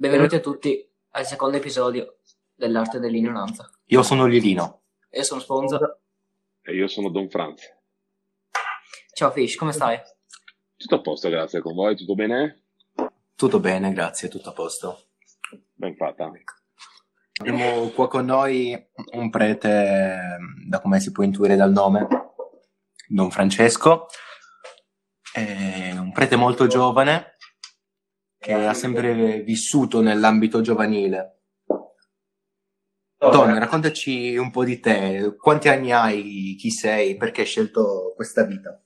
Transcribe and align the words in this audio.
Benvenuti 0.00 0.36
a 0.36 0.40
tutti 0.40 0.88
al 1.10 1.26
secondo 1.26 1.56
episodio 1.56 2.18
dell'arte 2.54 3.00
dell'ignoranza. 3.00 3.68
Io 3.86 4.04
sono 4.04 4.26
Lilino. 4.26 4.82
Io 5.10 5.24
sono 5.24 5.40
Sponza. 5.40 5.98
E 6.62 6.72
io 6.72 6.86
sono 6.86 7.10
Don 7.10 7.28
Franz. 7.28 7.62
Ciao 9.12 9.32
Fish, 9.32 9.56
come 9.56 9.72
stai? 9.72 9.98
Tutto 10.76 10.94
a 10.94 11.00
posto, 11.00 11.28
grazie. 11.28 11.60
Con 11.60 11.74
voi 11.74 11.96
tutto 11.96 12.14
bene? 12.14 12.66
Tutto 13.34 13.58
bene, 13.58 13.92
grazie, 13.92 14.28
tutto 14.28 14.50
a 14.50 14.52
posto. 14.52 15.08
Ben 15.74 15.96
fatta. 15.96 16.30
Abbiamo 17.40 17.88
qua 17.88 18.06
con 18.06 18.24
noi 18.24 18.80
un 19.14 19.30
prete, 19.30 20.38
da 20.68 20.80
come 20.80 21.00
si 21.00 21.10
può 21.10 21.24
intuire 21.24 21.56
dal 21.56 21.72
nome, 21.72 22.06
Don 23.08 23.32
Francesco, 23.32 24.06
è 25.32 25.90
un 25.90 26.12
prete 26.12 26.36
molto 26.36 26.68
giovane 26.68 27.34
che 28.38 28.52
ha 28.52 28.74
sempre 28.74 29.40
vissuto 29.40 30.00
nell'ambito 30.00 30.60
giovanile. 30.60 31.40
Don, 33.18 33.58
raccontaci 33.58 34.36
un 34.36 34.52
po' 34.52 34.64
di 34.64 34.78
te, 34.78 35.34
quanti 35.36 35.68
anni 35.68 35.90
hai, 35.90 36.54
chi 36.56 36.70
sei, 36.70 37.16
perché 37.16 37.40
hai 37.40 37.46
scelto 37.46 38.12
questa 38.14 38.44
vita? 38.44 38.80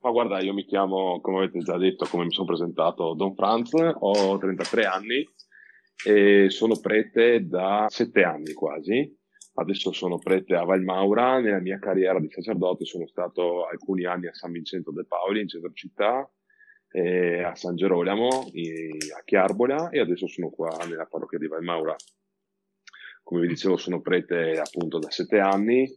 Ma 0.00 0.10
guarda, 0.10 0.40
io 0.40 0.52
mi 0.52 0.64
chiamo, 0.64 1.20
come 1.20 1.38
avete 1.38 1.60
già 1.60 1.78
detto, 1.78 2.06
come 2.06 2.24
mi 2.24 2.32
sono 2.32 2.48
presentato, 2.48 3.14
Don 3.14 3.36
Franz, 3.36 3.70
ho 3.72 4.36
33 4.36 4.84
anni 4.84 5.24
e 6.04 6.50
sono 6.50 6.74
prete 6.80 7.46
da 7.46 7.86
7 7.88 8.24
anni 8.24 8.52
quasi. 8.52 9.16
Adesso 9.54 9.92
sono 9.92 10.18
prete 10.18 10.56
a 10.56 10.64
Valmaura. 10.64 11.38
Nella 11.38 11.60
mia 11.60 11.78
carriera 11.78 12.18
di 12.18 12.30
sacerdote 12.30 12.84
sono 12.84 13.06
stato 13.06 13.66
alcuni 13.66 14.04
anni 14.04 14.26
a 14.26 14.34
San 14.34 14.50
Vincenzo 14.50 14.90
de 14.90 15.04
Paoli, 15.04 15.42
in 15.42 15.48
centro 15.48 15.70
città, 15.72 16.28
a 16.92 17.54
San 17.54 17.76
Gerolamo, 17.76 18.28
a 18.28 19.22
Chiarbola 19.24 19.90
e 19.90 20.00
adesso 20.00 20.26
sono 20.26 20.50
qua 20.50 20.76
nella 20.88 21.06
parrocchia 21.06 21.38
di 21.38 21.48
Valmaura. 21.48 21.96
Come 23.22 23.42
vi 23.42 23.48
dicevo, 23.48 23.76
sono 23.76 24.00
prete 24.00 24.58
appunto 24.58 24.98
da 24.98 25.10
7 25.10 25.38
anni 25.38 25.88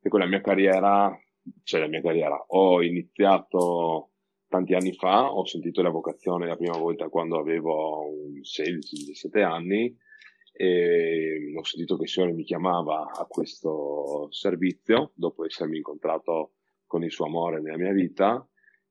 e 0.00 0.08
con 0.08 0.20
la 0.20 0.26
mia 0.26 0.40
carriera 0.40 1.18
cioè 1.62 1.80
la 1.80 1.88
mia 1.88 2.00
carriera. 2.00 2.42
Ho 2.48 2.82
iniziato 2.82 4.10
tanti 4.48 4.74
anni 4.74 4.92
fa, 4.94 5.32
ho 5.32 5.44
sentito 5.44 5.82
la 5.82 5.90
vocazione 5.90 6.46
la 6.46 6.56
prima 6.56 6.76
volta 6.76 7.08
quando 7.08 7.38
avevo 7.38 8.10
16-17 8.40 9.42
anni 9.42 9.96
e 10.52 11.52
ho 11.56 11.64
sentito 11.64 11.96
che 11.96 12.04
il 12.04 12.08
Signore 12.08 12.32
mi 12.32 12.44
chiamava 12.44 13.10
a 13.10 13.24
questo 13.26 14.28
servizio 14.30 15.10
dopo 15.14 15.44
essermi 15.44 15.78
incontrato 15.78 16.52
con 16.86 17.02
il 17.02 17.10
suo 17.10 17.26
amore 17.26 17.60
nella 17.60 17.76
mia 17.76 17.92
vita 17.92 18.46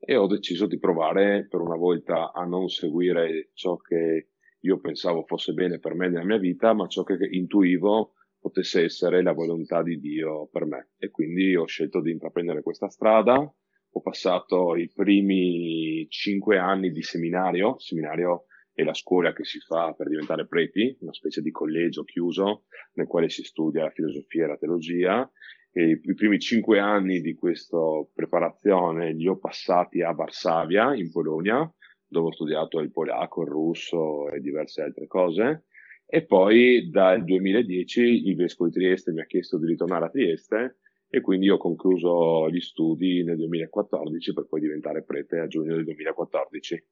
e 0.06 0.16
ho 0.16 0.28
deciso 0.28 0.66
di 0.66 0.80
provare 0.80 1.48
per 1.50 1.62
una 1.62 1.78
volta 1.78 2.32
a 2.34 2.44
non 2.44 2.68
seguire 2.68 3.52
ciò 3.54 3.78
che 3.78 4.30
io 4.60 4.80
pensavo 4.80 5.24
fosse 5.26 5.54
bene 5.54 5.80
per 5.80 5.94
me 5.94 6.10
nella 6.10 6.26
mia 6.26 6.38
vita, 6.38 6.74
ma 6.74 6.88
ciò 6.88 7.04
che 7.04 7.18
intuivo 7.32 8.14
potesse 8.40 8.84
essere 8.84 9.22
la 9.22 9.32
volontà 9.32 9.82
di 9.82 10.00
Dio 10.00 10.48
per 10.52 10.66
me. 10.66 10.92
E 10.98 11.10
quindi 11.10 11.56
ho 11.56 11.66
scelto 11.66 12.02
di 12.02 12.12
intraprendere 12.12 12.62
questa 12.62 12.90
strada. 12.90 13.36
Ho 13.36 14.02
passato 14.02 14.76
i 14.76 14.92
primi 14.94 16.06
cinque 16.10 16.58
anni 16.58 16.92
di 16.92 17.02
seminario. 17.02 17.78
Seminario 17.80 18.46
è 18.74 18.84
la 18.84 18.94
scuola 18.94 19.34
che 19.34 19.46
si 19.46 19.60
fa 19.60 19.94
per 19.94 20.10
diventare 20.10 20.48
preti, 20.48 20.98
una 21.02 21.14
specie 21.14 21.42
di 21.42 21.52
collegio 21.52 22.04
chiuso 22.04 22.66
nel 22.94 23.08
quale 23.08 23.30
si 23.30 23.44
studia 23.44 23.84
la 23.84 23.92
filosofia 23.92 24.46
e 24.46 24.48
la 24.48 24.58
teologia. 24.58 25.32
E 25.76 26.00
I 26.04 26.14
primi 26.14 26.40
cinque 26.40 26.80
anni 26.80 27.20
di 27.20 27.34
questa 27.34 27.78
preparazione 28.14 29.12
li 29.14 29.28
ho 29.28 29.38
passati 29.38 30.02
a 30.02 30.12
Varsavia, 30.12 30.96
in 30.96 31.12
Polonia, 31.12 31.70
dove 32.08 32.28
ho 32.28 32.32
studiato 32.32 32.80
il 32.80 32.92
polacco, 32.92 33.42
il 33.42 33.50
russo 33.50 34.30
e 34.30 34.40
diverse 34.40 34.84
altre 34.84 35.08
cose 35.08 35.66
e 36.06 36.26
poi 36.26 36.90
dal 36.92 37.24
2010 37.24 38.28
il 38.28 38.36
Vescovo 38.36 38.70
di 38.70 38.76
Trieste 38.76 39.12
mi 39.12 39.22
ha 39.22 39.26
chiesto 39.26 39.58
di 39.58 39.66
ritornare 39.66 40.06
a 40.06 40.10
Trieste 40.10 40.78
e 41.10 41.22
quindi 41.22 41.50
ho 41.50 41.58
concluso 41.58 42.50
gli 42.52 42.60
studi 42.60 43.24
nel 43.24 43.38
2014 43.38 44.34
per 44.34 44.46
poi 44.48 44.62
diventare 44.62 45.04
prete 45.04 45.40
a 45.40 45.48
giugno 45.48 45.74
del 45.74 45.86
2014. 45.86 46.86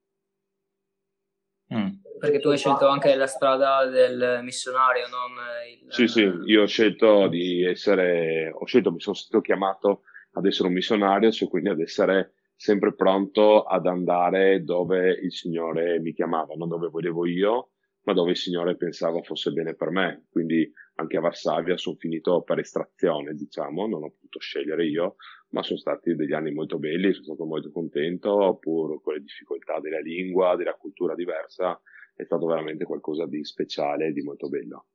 Perché 2.22 2.38
tu 2.38 2.50
hai 2.50 2.56
scelto 2.56 2.86
anche 2.86 3.16
la 3.16 3.26
strada 3.26 3.84
del 3.86 4.38
missionario, 4.44 5.08
non 5.08 5.32
il... 5.68 5.92
Sì, 5.92 6.06
sì, 6.06 6.20
io 6.44 6.62
ho 6.62 6.66
scelto 6.66 7.26
di 7.26 7.64
essere, 7.64 8.48
ho 8.54 8.64
scelto, 8.64 8.92
mi 8.92 9.00
sono 9.00 9.16
stato 9.16 9.40
chiamato 9.40 10.02
ad 10.34 10.46
essere 10.46 10.68
un 10.68 10.74
missionario, 10.74 11.32
cioè 11.32 11.48
quindi 11.48 11.70
ad 11.70 11.80
essere 11.80 12.34
sempre 12.54 12.94
pronto 12.94 13.64
ad 13.64 13.86
andare 13.86 14.62
dove 14.62 15.18
il 15.20 15.32
Signore 15.32 15.98
mi 15.98 16.12
chiamava, 16.12 16.54
non 16.54 16.68
dove 16.68 16.86
volevo 16.90 17.26
io, 17.26 17.70
ma 18.04 18.12
dove 18.12 18.30
il 18.30 18.36
Signore 18.36 18.76
pensava 18.76 19.20
fosse 19.22 19.50
bene 19.50 19.74
per 19.74 19.90
me. 19.90 20.26
Quindi 20.30 20.70
anche 20.94 21.16
a 21.16 21.20
Varsavia 21.20 21.76
sono 21.76 21.96
finito 21.96 22.42
per 22.42 22.60
estrazione, 22.60 23.34
diciamo, 23.34 23.88
non 23.88 24.04
ho 24.04 24.10
potuto 24.10 24.38
scegliere 24.38 24.86
io, 24.86 25.16
ma 25.48 25.64
sono 25.64 25.80
stati 25.80 26.14
degli 26.14 26.34
anni 26.34 26.52
molto 26.52 26.78
belli, 26.78 27.12
sono 27.12 27.24
stato 27.24 27.44
molto 27.46 27.72
contento, 27.72 28.58
pur 28.60 29.02
con 29.02 29.14
le 29.14 29.20
difficoltà 29.22 29.80
della 29.80 29.98
lingua, 29.98 30.54
della 30.54 30.74
cultura 30.74 31.16
diversa, 31.16 31.80
è 32.14 32.24
stato 32.24 32.46
veramente 32.46 32.84
qualcosa 32.84 33.26
di 33.26 33.44
speciale 33.44 34.06
e 34.06 34.12
di 34.12 34.22
molto 34.22 34.48
bello. 34.48 34.86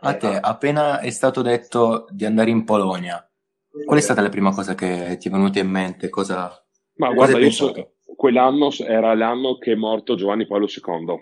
A 0.00 0.16
te, 0.16 0.36
appena 0.36 0.98
è 0.98 1.10
stato 1.10 1.42
detto 1.42 2.06
di 2.10 2.24
andare 2.24 2.50
in 2.50 2.64
Polonia, 2.64 3.24
qual 3.84 3.98
è 3.98 4.02
stata 4.02 4.20
la 4.20 4.28
prima 4.28 4.52
cosa 4.52 4.74
che 4.74 5.16
ti 5.18 5.28
è 5.28 5.30
venuta 5.30 5.60
in 5.60 5.70
mente? 5.70 6.08
Cosa, 6.08 6.48
ma 6.96 7.14
cosa 7.14 7.14
guarda, 7.14 7.38
io 7.38 7.50
so, 7.50 7.94
quell'anno 8.16 8.70
era 8.80 9.14
l'anno 9.14 9.58
che 9.58 9.72
è 9.72 9.76
morto 9.76 10.16
Giovanni 10.16 10.46
Paolo 10.46 10.66
II 10.66 11.20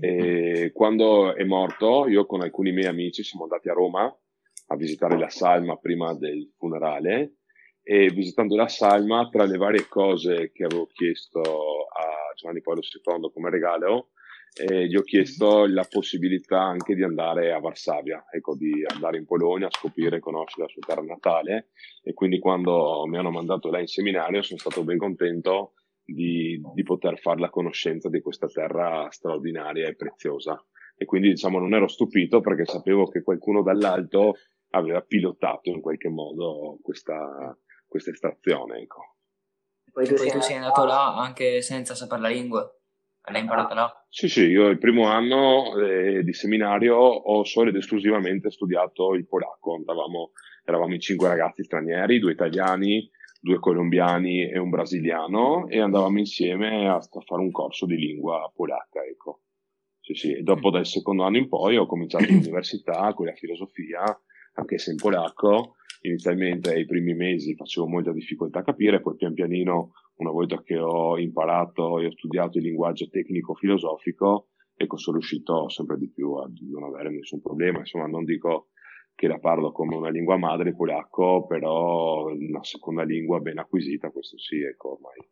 e 0.00 0.70
quando 0.74 1.34
è 1.34 1.44
morto, 1.44 2.06
io 2.08 2.26
con 2.26 2.42
alcuni 2.42 2.72
miei 2.72 2.88
amici 2.88 3.22
siamo 3.22 3.44
andati 3.44 3.70
a 3.70 3.72
Roma 3.72 4.14
a 4.68 4.76
visitare 4.76 5.16
la 5.16 5.30
salma 5.30 5.76
prima 5.76 6.12
del 6.14 6.52
funerale 6.56 7.35
e 7.88 8.10
visitando 8.10 8.56
la 8.56 8.66
salma, 8.66 9.28
tra 9.28 9.44
le 9.44 9.56
varie 9.56 9.86
cose 9.86 10.50
che 10.50 10.64
avevo 10.64 10.88
chiesto 10.92 11.40
a 11.40 12.34
Giovanni 12.34 12.60
Paolo 12.60 12.80
II 12.80 13.30
come 13.32 13.48
regalo, 13.48 14.08
eh, 14.56 14.88
gli 14.88 14.96
ho 14.96 15.02
chiesto 15.02 15.66
la 15.66 15.86
possibilità 15.88 16.60
anche 16.60 16.96
di 16.96 17.04
andare 17.04 17.52
a 17.52 17.60
Varsavia, 17.60 18.24
ecco, 18.28 18.56
di 18.56 18.84
andare 18.92 19.18
in 19.18 19.24
Polonia 19.24 19.68
a 19.68 19.70
scoprire 19.70 20.16
e 20.16 20.18
conoscere 20.18 20.62
la 20.62 20.68
sua 20.68 20.82
terra 20.84 21.06
natale. 21.06 21.68
E 22.02 22.12
quindi 22.12 22.40
quando 22.40 23.06
mi 23.06 23.18
hanno 23.18 23.30
mandato 23.30 23.70
là 23.70 23.78
in 23.78 23.86
seminario 23.86 24.42
sono 24.42 24.58
stato 24.58 24.82
ben 24.82 24.98
contento 24.98 25.74
di, 26.04 26.60
di 26.74 26.82
poter 26.82 27.20
fare 27.20 27.38
la 27.38 27.50
conoscenza 27.50 28.08
di 28.08 28.20
questa 28.20 28.48
terra 28.48 29.06
straordinaria 29.10 29.86
e 29.86 29.94
preziosa. 29.94 30.60
E 30.96 31.04
quindi 31.04 31.28
diciamo 31.28 31.60
non 31.60 31.72
ero 31.72 31.86
stupito 31.86 32.40
perché 32.40 32.64
sapevo 32.64 33.06
che 33.06 33.22
qualcuno 33.22 33.62
dall'alto 33.62 34.34
aveva 34.70 35.02
pilotato 35.02 35.70
in 35.70 35.80
qualche 35.80 36.08
modo 36.08 36.78
questa, 36.82 37.56
questa 37.86 38.10
estrazione. 38.10 38.80
Ecco. 38.80 39.16
Poi 39.92 40.06
tu, 40.06 40.14
Poi 40.14 40.30
tu 40.30 40.40
sei 40.40 40.56
andato 40.56 40.84
là 40.84 41.16
anche 41.16 41.62
senza 41.62 41.94
sapere 41.94 42.20
la 42.20 42.28
lingua? 42.28 42.70
L'hai 43.28 43.40
imparata 43.40 43.74
là? 43.74 44.06
Sì, 44.08 44.28
sì, 44.28 44.44
io 44.44 44.68
il 44.68 44.78
primo 44.78 45.08
anno 45.08 45.76
eh, 45.78 46.22
di 46.22 46.32
seminario 46.32 46.96
ho 46.96 47.42
solo 47.44 47.70
ed 47.70 47.76
esclusivamente 47.76 48.50
studiato 48.50 49.14
il 49.14 49.26
polacco. 49.26 49.74
Andavamo, 49.74 50.30
eravamo 50.64 50.94
in 50.94 51.00
cinque 51.00 51.28
ragazzi 51.28 51.64
stranieri, 51.64 52.20
due 52.20 52.32
italiani, 52.32 53.10
due 53.40 53.58
colombiani 53.58 54.48
e 54.48 54.58
un 54.58 54.70
brasiliano 54.70 55.68
e 55.68 55.80
andavamo 55.80 56.18
insieme 56.18 56.88
a, 56.88 56.96
a 56.96 57.20
fare 57.20 57.42
un 57.42 57.50
corso 57.50 57.86
di 57.86 57.96
lingua 57.96 58.50
polacca, 58.54 59.02
ecco. 59.02 59.40
Sì, 60.00 60.14
sì. 60.14 60.32
E 60.32 60.42
dopo 60.42 60.70
dal 60.70 60.86
secondo 60.86 61.24
anno 61.24 61.38
in 61.38 61.48
poi 61.48 61.76
ho 61.76 61.86
cominciato 61.86 62.26
l'università 62.26 63.12
con 63.14 63.26
la 63.26 63.34
filosofia, 63.34 64.02
anche 64.54 64.78
se 64.78 64.92
in 64.92 64.96
polacco. 64.98 65.76
Inizialmente 66.02 66.70
ai 66.70 66.84
primi 66.84 67.14
mesi 67.14 67.54
facevo 67.54 67.86
molta 67.86 68.12
difficoltà 68.12 68.60
a 68.60 68.64
capire, 68.64 69.00
poi 69.00 69.16
pian 69.16 69.34
pianino, 69.34 69.92
una 70.16 70.30
volta 70.30 70.62
che 70.62 70.78
ho 70.78 71.18
imparato 71.18 71.98
e 71.98 72.06
ho 72.06 72.12
studiato 72.12 72.58
il 72.58 72.64
linguaggio 72.64 73.08
tecnico-filosofico, 73.08 74.48
ecco, 74.74 74.96
sono 74.96 75.16
riuscito 75.16 75.68
sempre 75.68 75.98
di 75.98 76.08
più 76.10 76.34
a 76.34 76.48
non 76.70 76.84
avere 76.84 77.10
nessun 77.10 77.40
problema. 77.40 77.78
Insomma, 77.78 78.06
non 78.06 78.24
dico 78.24 78.68
che 79.14 79.26
la 79.26 79.38
parlo 79.38 79.72
come 79.72 79.96
una 79.96 80.10
lingua 80.10 80.36
madre, 80.36 80.74
polacco, 80.74 81.46
però 81.46 82.26
una 82.26 82.62
seconda 82.62 83.02
lingua 83.02 83.40
ben 83.40 83.58
acquisita, 83.58 84.10
questo 84.10 84.38
sì, 84.38 84.60
ecco 84.60 84.92
ormai. 84.92 85.28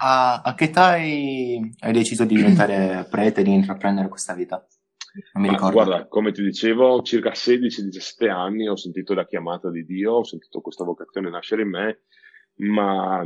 A, 0.00 0.40
a 0.42 0.54
che 0.54 0.64
età 0.64 0.90
hai, 0.90 1.60
hai, 1.80 1.92
deciso 1.92 2.24
di 2.24 2.36
diventare 2.36 3.06
prete, 3.10 3.42
di 3.42 3.52
intraprendere 3.52 4.08
questa 4.08 4.32
vita? 4.32 4.64
Non 5.32 5.42
mi 5.42 5.48
ricordo. 5.48 5.72
Guarda, 5.72 6.06
come 6.06 6.32
ti 6.32 6.42
dicevo, 6.42 7.02
circa 7.02 7.30
16-17 7.30 8.28
anni 8.28 8.68
ho 8.68 8.76
sentito 8.76 9.14
la 9.14 9.26
chiamata 9.26 9.70
di 9.70 9.84
Dio, 9.84 10.12
ho 10.12 10.24
sentito 10.24 10.60
questa 10.60 10.84
vocazione 10.84 11.30
nascere 11.30 11.62
in 11.62 11.70
me, 11.70 12.00
ma 12.56 13.24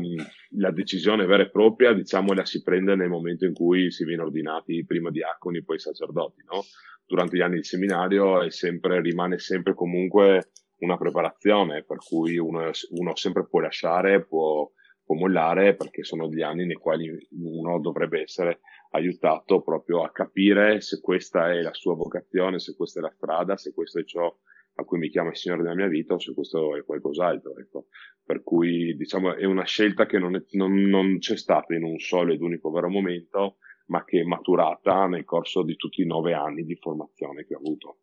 la 0.57 0.71
decisione 0.71 1.27
vera 1.27 1.43
e 1.43 1.51
propria, 1.51 1.93
diciamo, 1.93 2.33
la 2.33 2.45
si 2.45 2.63
prende 2.63 2.95
nel 2.95 3.09
momento 3.09 3.45
in 3.45 3.55
cui 3.55 3.91
si 3.91 4.05
viene 4.05 4.23
ordinati 4.23 4.85
prima 4.85 5.11
diaconi, 5.11 5.63
poi 5.63 5.79
sacerdoti, 5.79 6.43
no? 6.51 6.63
durante 7.07 7.37
gli 7.37 7.43
anni 7.43 7.57
di 7.57 7.65
seminario 7.65 8.49
sempre, 8.51 9.01
rimane 9.01 9.39
sempre 9.39 9.75
comunque 9.75 10.53
una 10.79 10.97
preparazione, 10.97 11.85
per 11.85 11.99
cui 11.99 12.39
uno, 12.39 12.71
uno 12.91 13.17
sempre 13.17 13.47
può 13.47 13.61
lasciare, 13.61 14.25
può, 14.25 14.71
può, 15.13 15.15
mollare 15.15 15.75
perché 15.75 16.03
sono 16.03 16.29
gli 16.29 16.43
anni 16.43 16.67
nei 16.67 16.77
quali 16.77 17.11
uno 17.31 17.79
dovrebbe 17.81 18.23
essere 18.23 18.61
aiutato 18.91 19.63
proprio 19.63 20.03
a 20.03 20.11
capire 20.11 20.81
se 20.81 21.01
questa 21.01 21.51
è 21.51 21.61
la 21.61 21.73
sua 21.73 21.95
vocazione, 21.95 22.59
se 22.59 22.75
questa 22.75 23.01
è 23.01 23.03
la 23.03 23.13
strada, 23.15 23.57
se 23.57 23.73
questo 23.73 24.01
è 24.01 24.05
ciò 24.05 24.35
a 24.75 24.85
cui 24.85 24.99
mi 24.99 25.11
chiama 25.11 25.31
il 25.31 25.37
Signore 25.37 25.63
della 25.63 25.75
mia 25.75 25.89
vita 25.89 26.15
o 26.15 26.19
se 26.19 26.33
questo 26.33 26.77
è 26.77 26.85
qualcos'altro. 26.85 27.57
Ecco. 27.59 27.87
Per 28.25 28.43
cui 28.43 28.97
diciamo 28.97 29.35
è 29.35 29.45
una 29.45 29.65
scelta 29.65 30.07
che 30.07 30.19
non, 30.19 30.37
è, 30.37 30.43
non, 30.53 30.73
non 30.73 31.19
c'è 31.19 31.37
stata 31.37 31.75
in 31.75 31.85
un 31.85 31.99
solo 31.99 32.33
ed 32.33 32.41
unico 32.41 32.71
vero 32.71 32.89
momento, 32.89 33.57
ma 33.87 34.05
che 34.05 34.21
è 34.21 34.25
maturata 34.25 35.07
nel 35.07 35.25
corso 35.25 35.63
di 35.63 35.77
tutti 35.77 36.01
i 36.01 36.07
nove 36.07 36.33
anni 36.33 36.65
di 36.65 36.77
formazione 36.77 37.45
che 37.45 37.55
ho 37.55 37.59
avuto. 37.59 37.99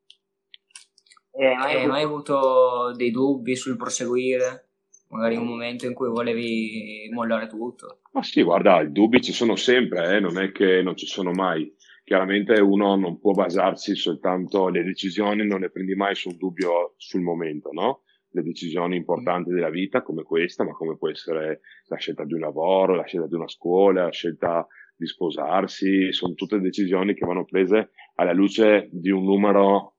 Eh, 1.32 1.46
hai 1.46 1.88
mai 1.88 2.04
avuto 2.04 2.92
dei 2.96 3.12
dubbi 3.12 3.56
sul 3.56 3.78
proseguire? 3.78 4.69
Magari 5.10 5.38
un 5.38 5.48
momento 5.48 5.88
in 5.88 5.94
cui 5.94 6.08
volevi 6.08 7.10
mollare 7.12 7.48
tutto? 7.48 8.02
Ma 8.12 8.22
sì, 8.22 8.44
guarda, 8.44 8.82
i 8.82 8.92
dubbi 8.92 9.22
ci 9.22 9.32
sono 9.32 9.56
sempre, 9.56 10.18
eh? 10.18 10.20
non 10.20 10.38
è 10.38 10.52
che 10.52 10.82
non 10.84 10.96
ci 10.96 11.08
sono 11.08 11.32
mai. 11.32 11.74
Chiaramente 12.04 12.60
uno 12.60 12.96
non 12.96 13.20
può 13.20 13.34
basarsi 13.34 13.96
soltanto, 13.96 14.70
le 14.70 14.84
decisioni 14.84 15.46
non 15.46 15.62
le 15.62 15.72
prendi 15.72 15.96
mai 15.96 16.16
sul 16.16 16.38
dubbio 16.38 16.94
sul 16.98 17.22
momento, 17.22 17.70
no? 17.72 18.02
Le 18.32 18.44
decisioni 18.44 18.96
importanti 18.96 19.52
della 19.52 19.70
vita 19.70 20.04
come 20.04 20.24
questa, 20.24 20.64
ma 20.64 20.72
come 20.74 20.98
può 20.98 21.10
essere 21.10 21.62
la 21.88 21.98
scelta 21.98 22.24
di 22.24 22.34
un 22.34 22.42
lavoro, 22.42 22.96
la 22.96 23.06
scelta 23.06 23.28
di 23.28 23.36
una 23.36 23.48
scuola, 23.48 24.04
la 24.04 24.12
scelta 24.12 24.68
di 24.96 25.08
sposarsi, 25.08 26.12
sono 26.12 26.34
tutte 26.34 26.60
decisioni 26.60 27.16
che 27.16 27.26
vanno 27.26 27.46
prese 27.46 27.92
alla 28.16 28.34
luce 28.34 28.90
di 28.92 29.10
un 29.10 29.24
numero 29.24 29.99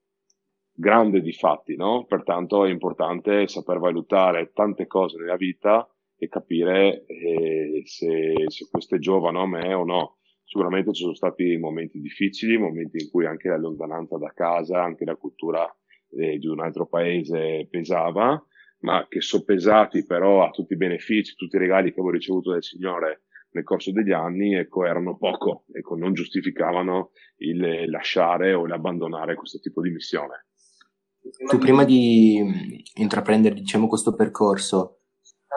grande 0.80 1.20
di 1.20 1.32
fatti, 1.32 1.76
no? 1.76 2.06
Pertanto 2.06 2.64
è 2.64 2.70
importante 2.70 3.46
saper 3.46 3.78
valutare 3.78 4.50
tante 4.52 4.86
cose 4.86 5.18
nella 5.18 5.36
vita 5.36 5.86
e 6.16 6.26
capire 6.28 7.04
eh, 7.04 7.82
se, 7.84 8.32
se 8.46 8.68
questo 8.70 8.96
è 8.96 8.98
giovane 8.98 9.38
a 9.38 9.46
me 9.46 9.74
o 9.74 9.84
no. 9.84 10.16
Sicuramente 10.42 10.92
ci 10.92 11.02
sono 11.02 11.14
stati 11.14 11.56
momenti 11.58 12.00
difficili, 12.00 12.56
momenti 12.56 13.02
in 13.02 13.10
cui 13.10 13.26
anche 13.26 13.48
la 13.48 13.58
lontananza 13.58 14.16
da 14.16 14.32
casa, 14.34 14.82
anche 14.82 15.04
la 15.04 15.14
cultura 15.14 15.64
eh, 16.16 16.38
di 16.38 16.46
un 16.46 16.60
altro 16.60 16.86
paese 16.86 17.68
pesava, 17.70 18.42
ma 18.80 19.06
che 19.06 19.20
soppesati 19.20 20.04
però 20.06 20.44
a 20.44 20.50
tutti 20.50 20.72
i 20.72 20.78
benefici, 20.78 21.36
tutti 21.36 21.56
i 21.56 21.60
regali 21.60 21.92
che 21.92 22.00
avevo 22.00 22.14
ricevuto 22.14 22.50
dal 22.52 22.62
Signore 22.62 23.24
nel 23.52 23.64
corso 23.64 23.92
degli 23.92 24.12
anni, 24.12 24.54
ecco, 24.54 24.86
erano 24.86 25.16
poco, 25.16 25.64
ecco, 25.72 25.96
non 25.96 26.14
giustificavano 26.14 27.10
il 27.38 27.90
lasciare 27.90 28.54
o 28.54 28.66
l'abbandonare 28.66 29.34
questo 29.34 29.58
tipo 29.58 29.82
di 29.82 29.90
missione. 29.90 30.46
Tu 31.48 31.58
prima 31.58 31.84
di 31.84 32.82
intraprendere, 32.94 33.54
diciamo, 33.54 33.86
questo 33.86 34.14
percorso, 34.14 35.00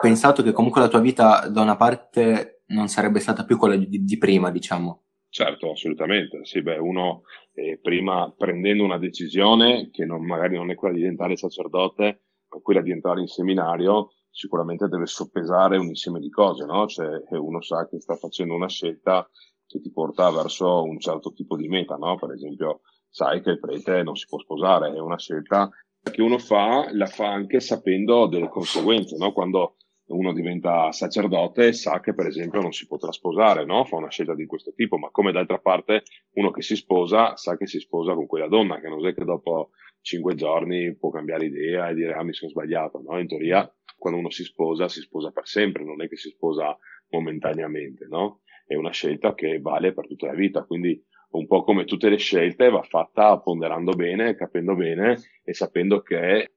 pensato 0.00 0.42
che 0.42 0.52
comunque 0.52 0.80
la 0.80 0.88
tua 0.88 1.00
vita 1.00 1.48
da 1.48 1.62
una 1.62 1.76
parte 1.76 2.62
non 2.66 2.88
sarebbe 2.88 3.20
stata 3.20 3.44
più 3.44 3.56
quella 3.56 3.76
di, 3.76 4.04
di 4.04 4.18
prima, 4.18 4.50
diciamo? 4.50 5.02
Certo, 5.28 5.72
assolutamente. 5.72 6.44
Sì, 6.44 6.62
beh, 6.62 6.78
uno 6.78 7.22
eh, 7.54 7.78
prima 7.80 8.32
prendendo 8.36 8.84
una 8.84 8.98
decisione 8.98 9.90
che 9.90 10.04
non, 10.04 10.24
magari 10.24 10.56
non 10.56 10.70
è 10.70 10.74
quella 10.74 10.94
di 10.94 11.00
diventare 11.00 11.36
sacerdote, 11.36 12.22
ma 12.48 12.60
quella 12.60 12.82
di 12.82 12.92
entrare 12.92 13.20
in 13.20 13.26
seminario, 13.26 14.10
sicuramente 14.30 14.88
deve 14.88 15.06
soppesare 15.06 15.76
un 15.76 15.86
insieme 15.86 16.20
di 16.20 16.30
cose, 16.30 16.64
no? 16.66 16.86
Cioè, 16.86 17.08
uno 17.30 17.60
sa 17.62 17.88
che 17.88 18.00
sta 18.00 18.14
facendo 18.14 18.54
una 18.54 18.68
scelta 18.68 19.28
che 19.66 19.80
ti 19.80 19.90
porta 19.90 20.30
verso 20.30 20.84
un 20.84 21.00
certo 21.00 21.32
tipo 21.32 21.56
di 21.56 21.68
meta, 21.68 21.96
no? 21.96 22.16
Per 22.16 22.30
esempio, 22.30 22.82
sai 23.14 23.40
che 23.42 23.50
il 23.50 23.60
prete 23.60 24.02
non 24.02 24.16
si 24.16 24.26
può 24.26 24.40
sposare, 24.40 24.92
è 24.92 24.98
una 24.98 25.16
scelta 25.16 25.70
che 26.02 26.20
uno 26.20 26.36
fa, 26.38 26.88
la 26.92 27.06
fa 27.06 27.28
anche 27.28 27.60
sapendo 27.60 28.26
delle 28.26 28.48
conseguenze, 28.48 29.16
no? 29.16 29.32
Quando 29.32 29.76
uno 30.06 30.32
diventa 30.32 30.90
sacerdote 30.90 31.72
sa 31.72 32.00
che 32.00 32.12
per 32.12 32.26
esempio 32.26 32.60
non 32.60 32.72
si 32.72 32.88
potrà 32.88 33.12
sposare, 33.12 33.64
no? 33.64 33.84
Fa 33.84 33.94
una 33.94 34.10
scelta 34.10 34.34
di 34.34 34.46
questo 34.46 34.72
tipo, 34.74 34.98
ma 34.98 35.10
come 35.10 35.30
d'altra 35.30 35.60
parte 35.60 36.02
uno 36.32 36.50
che 36.50 36.60
si 36.62 36.74
sposa 36.74 37.36
sa 37.36 37.56
che 37.56 37.68
si 37.68 37.78
sposa 37.78 38.14
con 38.14 38.26
quella 38.26 38.48
donna, 38.48 38.80
che 38.80 38.88
non 38.88 39.06
è 39.06 39.14
che 39.14 39.24
dopo 39.24 39.70
cinque 40.00 40.34
giorni 40.34 40.96
può 40.96 41.10
cambiare 41.10 41.46
idea 41.46 41.88
e 41.88 41.94
dire 41.94 42.14
ah 42.14 42.24
mi 42.24 42.34
sono 42.34 42.50
sbagliato, 42.50 43.00
no? 43.00 43.16
In 43.20 43.28
teoria 43.28 43.72
quando 43.96 44.18
uno 44.18 44.30
si 44.30 44.42
sposa 44.42 44.88
si 44.88 45.00
sposa 45.00 45.30
per 45.30 45.46
sempre, 45.46 45.84
non 45.84 46.02
è 46.02 46.08
che 46.08 46.16
si 46.16 46.30
sposa 46.30 46.76
momentaneamente, 47.10 48.08
no? 48.08 48.40
È 48.66 48.74
una 48.74 48.90
scelta 48.90 49.34
che 49.34 49.60
vale 49.60 49.92
per 49.94 50.08
tutta 50.08 50.26
la 50.26 50.34
vita, 50.34 50.64
quindi 50.64 51.00
un 51.38 51.46
po' 51.46 51.64
come 51.64 51.84
tutte 51.84 52.08
le 52.08 52.16
scelte, 52.16 52.70
va 52.70 52.82
fatta 52.82 53.38
ponderando 53.38 53.92
bene, 53.92 54.34
capendo 54.34 54.74
bene 54.74 55.18
e 55.42 55.52
sapendo 55.52 56.00
che 56.02 56.52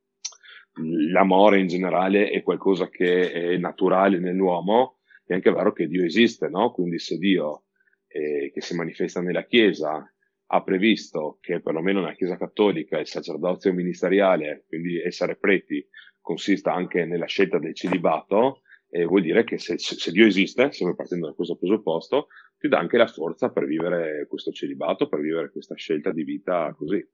l'amore 1.11 1.59
in 1.59 1.67
generale 1.67 2.29
è 2.29 2.43
qualcosa 2.43 2.89
che 2.89 3.31
è 3.31 3.57
naturale 3.57 4.19
nell'uomo, 4.19 4.99
è 5.25 5.33
anche 5.33 5.51
vero 5.51 5.73
che 5.73 5.87
Dio 5.87 6.05
esiste, 6.05 6.47
no? 6.47 6.71
Quindi 6.71 6.99
se 6.99 7.17
Dio 7.17 7.63
eh, 8.07 8.51
che 8.53 8.61
si 8.61 8.75
manifesta 8.75 9.21
nella 9.21 9.45
Chiesa 9.45 10.11
ha 10.49 10.63
previsto 10.63 11.39
che 11.41 11.59
perlomeno 11.59 11.99
nella 11.99 12.13
Chiesa 12.13 12.37
cattolica 12.37 12.99
il 12.99 13.07
sacerdozio 13.07 13.73
ministeriale, 13.73 14.65
quindi 14.67 15.01
essere 15.01 15.35
preti, 15.35 15.85
consista 16.21 16.73
anche 16.73 17.05
nella 17.05 17.25
scelta 17.25 17.57
del 17.57 17.73
celibato, 17.73 18.61
eh, 18.89 19.05
vuol 19.05 19.21
dire 19.21 19.43
che 19.43 19.57
se, 19.57 19.77
se, 19.77 20.11
Dio 20.11 20.25
esiste, 20.25 20.71
sempre 20.71 20.95
partendo 20.95 21.27
da 21.27 21.33
questo 21.33 21.57
presupposto, 21.57 22.27
ti 22.67 22.69
dà 22.69 22.79
anche 22.79 22.97
la 22.97 23.07
forza 23.07 23.49
per 23.49 23.65
vivere 23.65 24.27
questo 24.27 24.51
celibato, 24.51 25.07
per 25.07 25.21
vivere 25.21 25.49
questa 25.49 25.75
scelta 25.75 26.11
di 26.11 26.23
vita 26.23 26.73
così. 26.77 27.05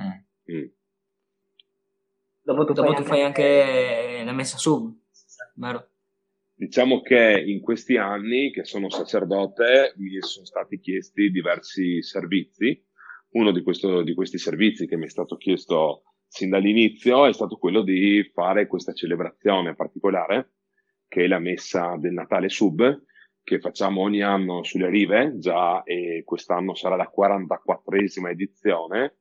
Mm. 0.00 0.54
Mm. 0.54 0.66
Dopo 2.42 2.64
tu, 2.66 2.72
Dopo 2.74 2.92
fai, 2.92 2.96
tu 2.96 3.08
fai 3.08 3.22
anche 3.22 4.22
la 4.22 4.32
messa 4.32 4.58
sub, 4.58 4.94
vero? 5.54 5.88
Diciamo 6.56 7.00
che 7.00 7.42
in 7.44 7.60
questi 7.60 7.96
anni 7.96 8.52
che 8.52 8.64
sono 8.64 8.90
sacerdote 8.90 9.94
mi 9.96 10.20
sono 10.20 10.44
stati 10.44 10.78
chiesti 10.78 11.30
diversi 11.30 12.02
servizi. 12.02 12.86
Uno 13.30 13.50
di, 13.50 13.62
questo, 13.62 14.02
di 14.02 14.14
questi 14.14 14.38
servizi 14.38 14.86
che 14.86 14.96
mi 14.96 15.06
è 15.06 15.08
stato 15.08 15.36
chiesto 15.36 16.02
sin 16.28 16.50
dall'inizio 16.50 17.26
è 17.26 17.32
stato 17.32 17.56
quello 17.56 17.82
di 17.82 18.30
fare 18.32 18.66
questa 18.66 18.92
celebrazione 18.92 19.74
particolare, 19.74 20.52
che 21.08 21.24
è 21.24 21.26
la 21.26 21.40
messa 21.40 21.96
del 21.96 22.12
Natale 22.12 22.48
Sub, 22.48 23.04
che 23.44 23.60
facciamo 23.60 24.00
ogni 24.00 24.22
anno 24.22 24.64
sulle 24.64 24.88
rive, 24.88 25.34
già 25.36 25.82
e 25.84 26.22
quest'anno 26.24 26.74
sarà 26.74 26.96
la 26.96 27.12
44esima 27.14 28.30
edizione, 28.30 29.18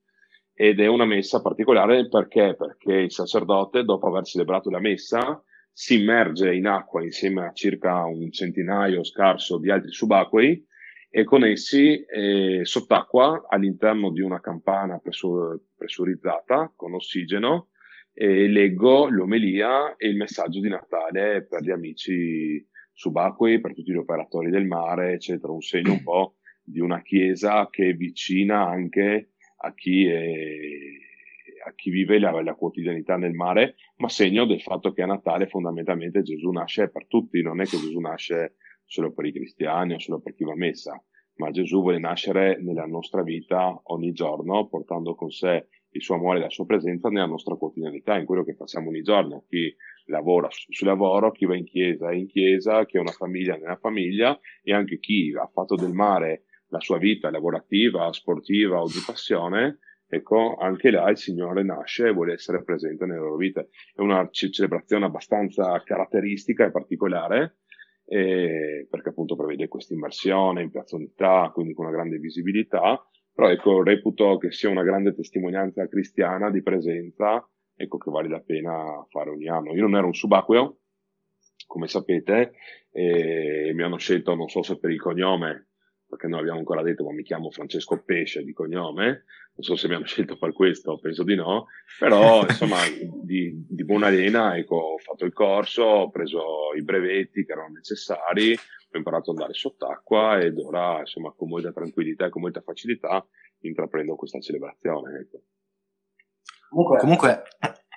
ed 0.56 0.80
è 0.80 0.88
una 0.88 1.06
messa 1.06 1.42
particolare 1.42 2.08
perché? 2.08 2.56
Perché 2.56 2.94
il 2.94 3.12
sacerdote, 3.12 3.84
dopo 3.84 4.08
aver 4.08 4.24
celebrato 4.24 4.70
la 4.70 4.80
messa, 4.80 5.44
si 5.72 6.00
immerge 6.00 6.54
in 6.54 6.68
acqua 6.68 7.04
insieme 7.04 7.48
a 7.48 7.52
circa 7.52 8.06
un 8.06 8.32
centinaio 8.32 9.04
scarso 9.04 9.58
di 9.58 9.72
altri 9.72 9.92
subacquei 9.92 10.66
e 11.10 11.24
con 11.24 11.44
essi 11.44 12.04
eh, 12.06 12.62
sott'acqua 12.64 13.46
all'interno 13.50 14.12
di 14.12 14.22
una 14.22 14.40
campana 14.40 15.00
pressur- 15.00 15.60
pressurizzata 15.76 16.72
con 16.76 16.94
ossigeno 16.94 17.70
eh, 18.14 18.48
leggo 18.48 19.10
l'omelia 19.10 19.96
e 19.96 20.08
il 20.08 20.16
messaggio 20.16 20.60
di 20.60 20.70
Natale 20.70 21.46
per 21.50 21.64
gli 21.64 21.72
amici 21.72 22.64
subacquei, 22.94 23.60
per 23.60 23.74
tutti 23.74 23.92
gli 23.92 23.98
operatori 23.98 24.50
del 24.50 24.66
mare, 24.66 25.14
eccetera, 25.14 25.52
un 25.52 25.62
segno 25.62 25.94
un 25.94 26.04
po' 26.04 26.36
di 26.64 26.80
una 26.80 27.02
chiesa 27.02 27.68
che 27.70 27.90
è 27.90 27.94
vicina 27.94 28.66
anche 28.66 29.32
a 29.58 29.74
chi, 29.74 30.06
è, 30.08 30.26
a 31.68 31.74
chi 31.74 31.90
vive 31.90 32.20
la, 32.20 32.42
la, 32.42 32.54
quotidianità 32.56 33.18
nel 33.18 33.34
mare, 33.34 33.76
ma 33.98 34.10
segno 34.10 34.46
del 34.46 34.62
fatto 34.62 34.94
che 34.94 35.02
a 35.02 35.08
Natale 35.08 35.48
fondamentalmente 35.48 36.22
Gesù 36.22 36.52
nasce 36.52 36.90
per 36.90 37.08
tutti, 37.08 37.42
non 37.42 37.62
è 37.62 37.66
che 37.66 37.78
Gesù 37.78 38.00
nasce 38.00 38.56
solo 38.86 39.12
per 39.14 39.26
i 39.26 39.34
cristiani 39.34 39.94
o 39.94 40.00
solo 40.00 40.22
per 40.22 40.36
chi 40.36 40.44
va 40.44 40.54
a 40.54 40.58
messa, 40.58 41.02
ma 41.36 41.52
Gesù 41.52 41.82
vuole 41.82 42.00
nascere 42.00 42.62
nella 42.62 42.86
nostra 42.86 43.24
vita 43.24 43.82
ogni 43.86 44.12
giorno, 44.12 44.68
portando 44.68 45.16
con 45.16 45.32
sé 45.32 45.68
il 45.94 46.02
suo 46.02 46.16
amore 46.16 46.40
e 46.40 46.42
la 46.42 46.50
sua 46.50 46.66
presenza 46.66 47.10
nella 47.10 47.26
nostra 47.26 47.56
quotidianità, 47.56 48.18
in 48.18 48.26
quello 48.26 48.44
che 48.44 48.56
facciamo 48.56 48.90
ogni 48.90 49.02
giorno. 49.02 49.46
Chi 49.48 49.74
lavora 50.06 50.48
sul 50.50 50.88
lavoro, 50.88 51.32
chi 51.32 51.46
va 51.46 51.56
in 51.56 51.66
chiesa 51.66 52.10
è 52.10 52.16
in 52.16 52.28
chiesa, 52.28 52.86
chi 52.86 52.98
ha 52.98 53.02
una 53.02 53.12
famiglia 53.12 53.56
nella 53.56 53.78
famiglia 53.78 54.38
e 54.62 54.74
anche 54.74 55.00
chi 55.00 55.34
ha 55.36 55.50
fatto 55.52 55.76
del 55.76 55.94
mare 55.94 56.44
la 56.68 56.80
sua 56.80 56.98
vita 56.98 57.30
lavorativa, 57.30 58.12
sportiva 58.12 58.82
o 58.82 58.88
di 58.88 59.02
passione, 59.06 59.80
ecco, 60.08 60.56
anche 60.56 60.90
là 60.90 61.10
il 61.10 61.18
Signore 61.18 61.64
nasce 61.64 62.08
e 62.08 62.12
vuole 62.12 62.34
essere 62.34 62.64
presente 62.64 63.06
nelle 63.06 63.20
loro 63.20 63.36
vite. 63.36 63.70
È 63.94 64.02
una 64.02 64.28
celebrazione 64.32 65.06
abbastanza 65.06 65.82
caratteristica 65.84 66.66
e 66.66 66.72
particolare, 66.72 67.58
eh, 68.06 68.88
perché 68.90 69.10
appunto 69.10 69.36
prevede 69.36 69.68
questa 69.68 69.94
immersione 69.94 70.64
in 70.64 70.72
piazza 70.72 70.96
unità, 70.96 71.52
quindi 71.54 71.74
con 71.74 71.86
una 71.86 71.94
grande 71.94 72.18
visibilità, 72.18 73.00
però 73.34 73.50
ecco, 73.50 73.82
reputo 73.82 74.38
che 74.38 74.52
sia 74.52 74.70
una 74.70 74.84
grande 74.84 75.16
testimonianza 75.16 75.88
cristiana 75.88 76.52
di 76.52 76.62
presenza, 76.62 77.48
ecco, 77.76 77.98
che 77.98 78.12
vale 78.12 78.30
la 78.30 78.42
pena 78.42 79.06
fare 79.10 79.32
ogni 79.32 79.48
anno. 79.48 79.74
Io 79.74 79.82
non 79.82 79.96
ero 79.96 80.06
un 80.06 80.14
subacqueo, 80.14 80.78
come 81.66 81.88
sapete, 81.88 82.54
e 82.92 83.72
mi 83.74 83.82
hanno 83.82 83.98
scelto, 83.98 84.36
non 84.36 84.50
so 84.50 84.62
se 84.62 84.78
per 84.78 84.92
il 84.92 85.02
cognome, 85.02 85.70
perché 86.08 86.28
non 86.28 86.40
abbiamo 86.40 86.60
ancora 86.60 86.84
detto, 86.84 87.04
ma 87.04 87.12
mi 87.12 87.24
chiamo 87.24 87.50
Francesco 87.50 88.04
Pesce 88.04 88.44
di 88.44 88.54
cognome, 88.54 89.24
non 89.56 89.64
so 89.64 89.76
se 89.76 89.88
abbiamo 89.88 90.06
scelto 90.06 90.38
per 90.38 90.54
questo, 90.54 91.00
penso 91.00 91.24
di 91.24 91.36
no, 91.36 91.68
però 91.98 92.42
insomma 92.48 92.78
di, 93.24 93.66
di 93.68 93.84
buona 93.84 94.10
lena 94.10 94.56
ecco, 94.56 94.76
ho 94.76 94.98
fatto 94.98 95.26
il 95.26 95.34
corso, 95.34 95.84
ho 95.84 96.10
preso 96.12 96.74
i 96.78 96.84
brevetti 96.84 97.46
che 97.46 97.52
erano 97.52 97.74
necessari, 97.74 98.56
ho 98.96 99.00
imparato 99.00 99.32
ad 99.32 99.38
andare 99.38 99.54
sott'acqua 99.54 100.40
ed 100.40 100.58
ora 100.60 101.00
insomma 101.00 101.32
con 101.32 101.50
molta 101.50 101.72
tranquillità 101.72 102.26
e 102.26 102.30
con 102.30 102.42
molta 102.42 102.62
facilità 102.62 103.26
intraprendo 103.60 104.16
questa 104.16 104.40
celebrazione. 104.40 105.20
Ecco. 105.20 105.42
Comunque, 106.70 106.98
Comunque 107.00 107.44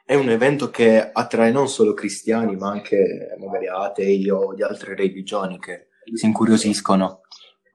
è 0.04 0.14
un 0.14 0.28
evento 0.28 0.70
che 0.70 1.10
attrae 1.12 1.50
non 1.50 1.68
solo 1.68 1.94
cristiani 1.94 2.56
ma 2.56 2.70
anche 2.70 3.34
magari 3.38 3.68
atei 3.68 4.28
o 4.30 4.54
di 4.54 4.62
altre 4.62 4.94
religioni 4.94 5.58
che 5.58 5.88
si 6.14 6.26
incuriosiscono 6.26 7.22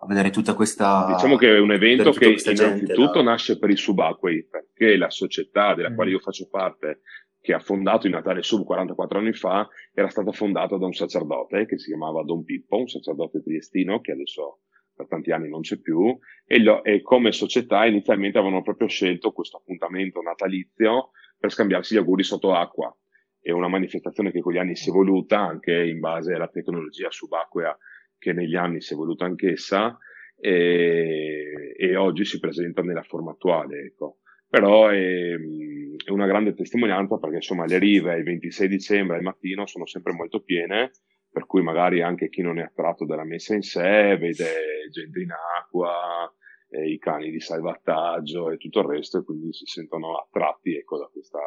a 0.04 0.08
vedere 0.08 0.32
tutta 0.32 0.54
questa... 0.56 1.13
Diciamo 1.13 1.36
che 1.36 1.56
è 1.56 1.60
un 1.60 1.72
evento 1.72 2.12
che 2.12 2.36
innanzitutto 2.46 3.22
da... 3.22 3.24
nasce 3.24 3.60
per 3.60 3.70
i 3.70 3.75
subacquei, 3.75 4.48
perché 4.48 4.98
la 4.98 5.12
società 5.12 5.75
della 5.75 5.92
mm. 5.92 5.96
quale 5.96 6.10
io 6.10 6.20
faccio 6.20 6.48
parte, 6.50 7.01
che 7.41 7.53
ha 7.53 7.60
fondato 7.60 8.05
il 8.05 8.13
Natale 8.13 8.43
Sub 8.43 8.63
44 8.63 9.17
anni 9.17 9.33
fa, 9.33 9.67
era 9.93 10.10
stata 10.10 10.31
fondata 10.31 10.77
da 10.77 10.86
un 10.86 10.93
sacerdote 10.93 11.65
che 11.65 11.77
si 11.77 11.88
chiamava 11.88 12.24
Don 12.24 12.43
Pippo, 12.43 12.77
un 12.77 12.88
sacerdote 12.88 13.41
triestino 13.41 14.00
che 14.00 14.12
adesso 14.12 14.60
per 14.93 15.07
tanti 15.07 15.31
anni 15.31 15.50
non 15.50 15.62
c'è 15.62 15.79
più, 15.79 16.17
e, 16.45 16.60
lo, 16.60 16.83
e 16.83 17.01
come 17.01 17.31
società 17.31 17.86
inizialmente 17.86 18.38
avevano 18.38 18.62
proprio 18.62 18.88
scelto 18.88 19.31
questo 19.31 19.57
appuntamento 19.57 20.21
natalizio 20.21 21.12
per 21.38 21.51
scambiarsi 21.51 21.95
gli 21.95 21.98
auguri 21.98 22.24
sotto 22.24 22.53
acqua. 22.53 22.95
È 23.39 23.50
una 23.50 23.67
manifestazione 23.67 24.31
che 24.31 24.41
con 24.41 24.53
gli 24.53 24.60
anni 24.60 24.75
si 24.75 24.89
è 24.89 24.91
evoluta 24.91 25.39
anche 25.39 25.74
in 25.74 26.00
base 26.00 26.33
alla 26.33 26.48
tecnologia 26.48 27.10
subacquea 27.10 27.75
che 28.19 28.33
negli 28.33 28.55
anni 28.55 28.81
si 28.81 28.93
è 28.93 28.95
evoluta 28.95 29.25
anch'essa 29.25 29.98
e, 30.39 31.74
e 31.75 31.95
oggi 31.95 32.24
si 32.24 32.39
presenta 32.39 32.83
nella 32.83 33.01
forma 33.01 33.31
attuale. 33.31 33.79
Ecco. 33.79 34.19
Però 34.51 34.89
è, 34.89 35.31
è, 35.31 36.10
una 36.10 36.27
grande 36.27 36.53
testimonianza 36.53 37.17
perché 37.17 37.38
insomma 37.38 37.65
le 37.65 37.79
rive 37.79 38.17
il 38.17 38.24
26 38.25 38.67
dicembre 38.67 39.15
al 39.15 39.24
mattino 39.24 39.65
sono 39.65 39.86
sempre 39.86 40.12
molto 40.12 40.41
piene, 40.41 40.91
per 41.31 41.46
cui 41.46 41.63
magari 41.63 42.01
anche 42.01 42.27
chi 42.27 42.41
non 42.41 42.60
è 42.60 42.63
attratto 42.63 43.05
dalla 43.05 43.24
messa 43.24 43.55
in 43.55 43.62
sé 43.62 44.17
vede 44.20 44.89
gente 44.91 45.22
in 45.22 45.31
acqua, 45.31 46.29
eh, 46.70 46.86
i 46.86 46.98
cani 46.98 47.31
di 47.31 47.39
salvataggio 47.39 48.51
e 48.51 48.58
tutto 48.58 48.81
il 48.81 48.88
resto 48.88 49.20
e 49.20 49.24
quindi 49.24 49.53
si 49.53 49.63
sentono 49.63 50.17
attratti 50.17 50.75
ecco, 50.75 50.98
da 50.98 51.10
questa 51.10 51.39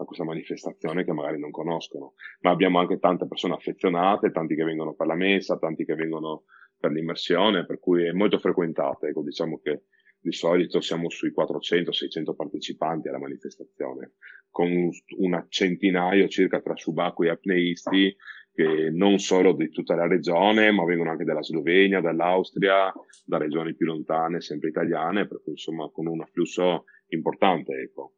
a 0.00 0.04
questa 0.04 0.24
manifestazione 0.24 1.04
che 1.04 1.12
magari 1.12 1.38
non 1.38 1.50
conoscono. 1.50 2.14
Ma 2.40 2.50
abbiamo 2.50 2.78
anche 2.78 2.98
tante 2.98 3.26
persone 3.26 3.54
affezionate, 3.54 4.30
tanti 4.30 4.54
che 4.54 4.64
vengono 4.64 4.94
per 4.94 5.06
la 5.06 5.16
messa, 5.16 5.58
tanti 5.58 5.84
che 5.84 5.96
vengono 5.96 6.44
per 6.78 6.92
l'immersione, 6.92 7.66
per 7.66 7.78
cui 7.78 8.06
è 8.06 8.12
molto 8.12 8.38
frequentata. 8.38 9.08
Ecco, 9.08 9.22
diciamo 9.22 9.58
che 9.58 9.82
di 10.20 10.32
solito 10.32 10.80
siamo 10.80 11.08
sui 11.10 11.32
400-600 11.36 12.34
partecipanti 12.34 13.08
alla 13.08 13.18
manifestazione, 13.18 14.12
con 14.50 14.90
una 15.18 15.46
centinaio 15.48 16.28
circa 16.28 16.60
tra 16.60 16.76
subacquei 16.76 17.28
e 17.28 17.32
apneisti 17.32 18.16
che 18.58 18.90
non 18.90 19.18
solo 19.20 19.52
di 19.52 19.70
tutta 19.70 19.94
la 19.94 20.08
regione, 20.08 20.72
ma 20.72 20.84
vengono 20.84 21.10
anche 21.10 21.22
dalla 21.22 21.44
Slovenia, 21.44 22.00
dall'Austria, 22.00 22.92
da 23.24 23.38
regioni 23.38 23.76
più 23.76 23.86
lontane, 23.86 24.40
sempre 24.40 24.70
italiane, 24.70 25.28
per 25.28 25.40
cui 25.44 25.52
insomma 25.52 25.88
con 25.90 26.08
un 26.08 26.20
afflusso 26.22 26.86
importante. 27.10 27.74
Ecco. 27.74 28.14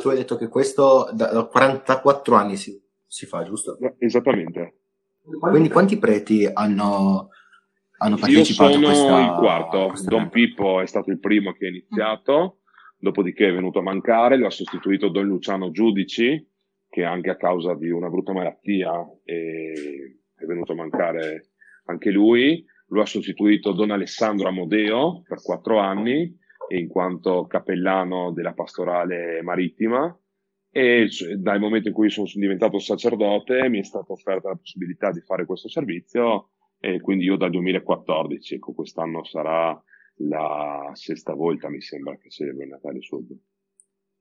Tu 0.00 0.08
hai 0.08 0.16
detto 0.16 0.36
che 0.36 0.48
questo 0.48 1.10
da, 1.12 1.30
da 1.32 1.44
44 1.44 2.34
anni 2.34 2.56
si, 2.56 2.82
si, 3.06 3.24
fa, 3.26 3.44
giusto? 3.44 3.78
Esattamente. 3.98 4.74
Quindi 5.22 5.68
quanti 5.68 5.98
preti 5.98 6.50
hanno, 6.52 7.30
hanno 8.02 8.16
partecipato 8.16 8.70
Io 8.70 8.76
sono 8.76 8.86
questa, 8.86 9.20
il 9.20 9.38
quarto. 9.38 9.92
Don 10.04 10.28
Pippo 10.28 10.80
è 10.80 10.86
stato 10.86 11.10
il 11.10 11.18
primo 11.18 11.52
che 11.52 11.66
ha 11.66 11.68
iniziato, 11.68 12.60
dopodiché 12.98 13.48
è 13.48 13.52
venuto 13.52 13.80
a 13.80 13.82
mancare, 13.82 14.36
lo 14.36 14.46
ha 14.46 14.50
sostituito 14.50 15.08
Don 15.08 15.26
Luciano 15.26 15.70
Giudici, 15.70 16.48
che 16.88 17.04
anche 17.04 17.30
a 17.30 17.36
causa 17.36 17.74
di 17.74 17.90
una 17.90 18.08
brutta 18.08 18.32
malattia 18.32 18.90
è, 19.22 19.72
è 20.34 20.44
venuto 20.44 20.72
a 20.72 20.76
mancare 20.76 21.50
anche 21.84 22.10
lui. 22.10 22.64
Lo 22.88 23.02
ha 23.02 23.06
sostituito 23.06 23.72
Don 23.72 23.90
Alessandro 23.90 24.48
Amodeo 24.48 25.22
per 25.28 25.40
quattro 25.42 25.78
anni 25.78 26.36
in 26.70 26.88
quanto 26.88 27.46
cappellano 27.46 28.32
della 28.32 28.52
pastorale 28.52 29.42
marittima 29.42 30.16
e 30.72 31.08
dal 31.36 31.60
momento 31.60 31.88
in 31.88 31.94
cui 31.94 32.10
sono 32.10 32.28
diventato 32.32 32.78
sacerdote 32.78 33.68
mi 33.68 33.80
è 33.80 33.84
stata 33.84 34.12
offerta 34.12 34.48
la 34.48 34.56
possibilità 34.56 35.10
di 35.10 35.20
fare 35.20 35.44
questo 35.44 35.68
servizio 35.68 36.50
e 36.80 37.00
quindi 37.00 37.24
io 37.24 37.36
dal 37.36 37.50
2014, 37.50 38.54
ecco 38.54 38.72
quest'anno 38.72 39.22
sarà 39.24 39.80
la 40.22 40.90
sesta 40.94 41.34
volta 41.34 41.68
mi 41.68 41.80
sembra 41.80 42.16
che 42.16 42.30
celebro 42.30 42.64
il 42.64 42.70
Natale 42.70 43.00
Sud. 43.02 43.36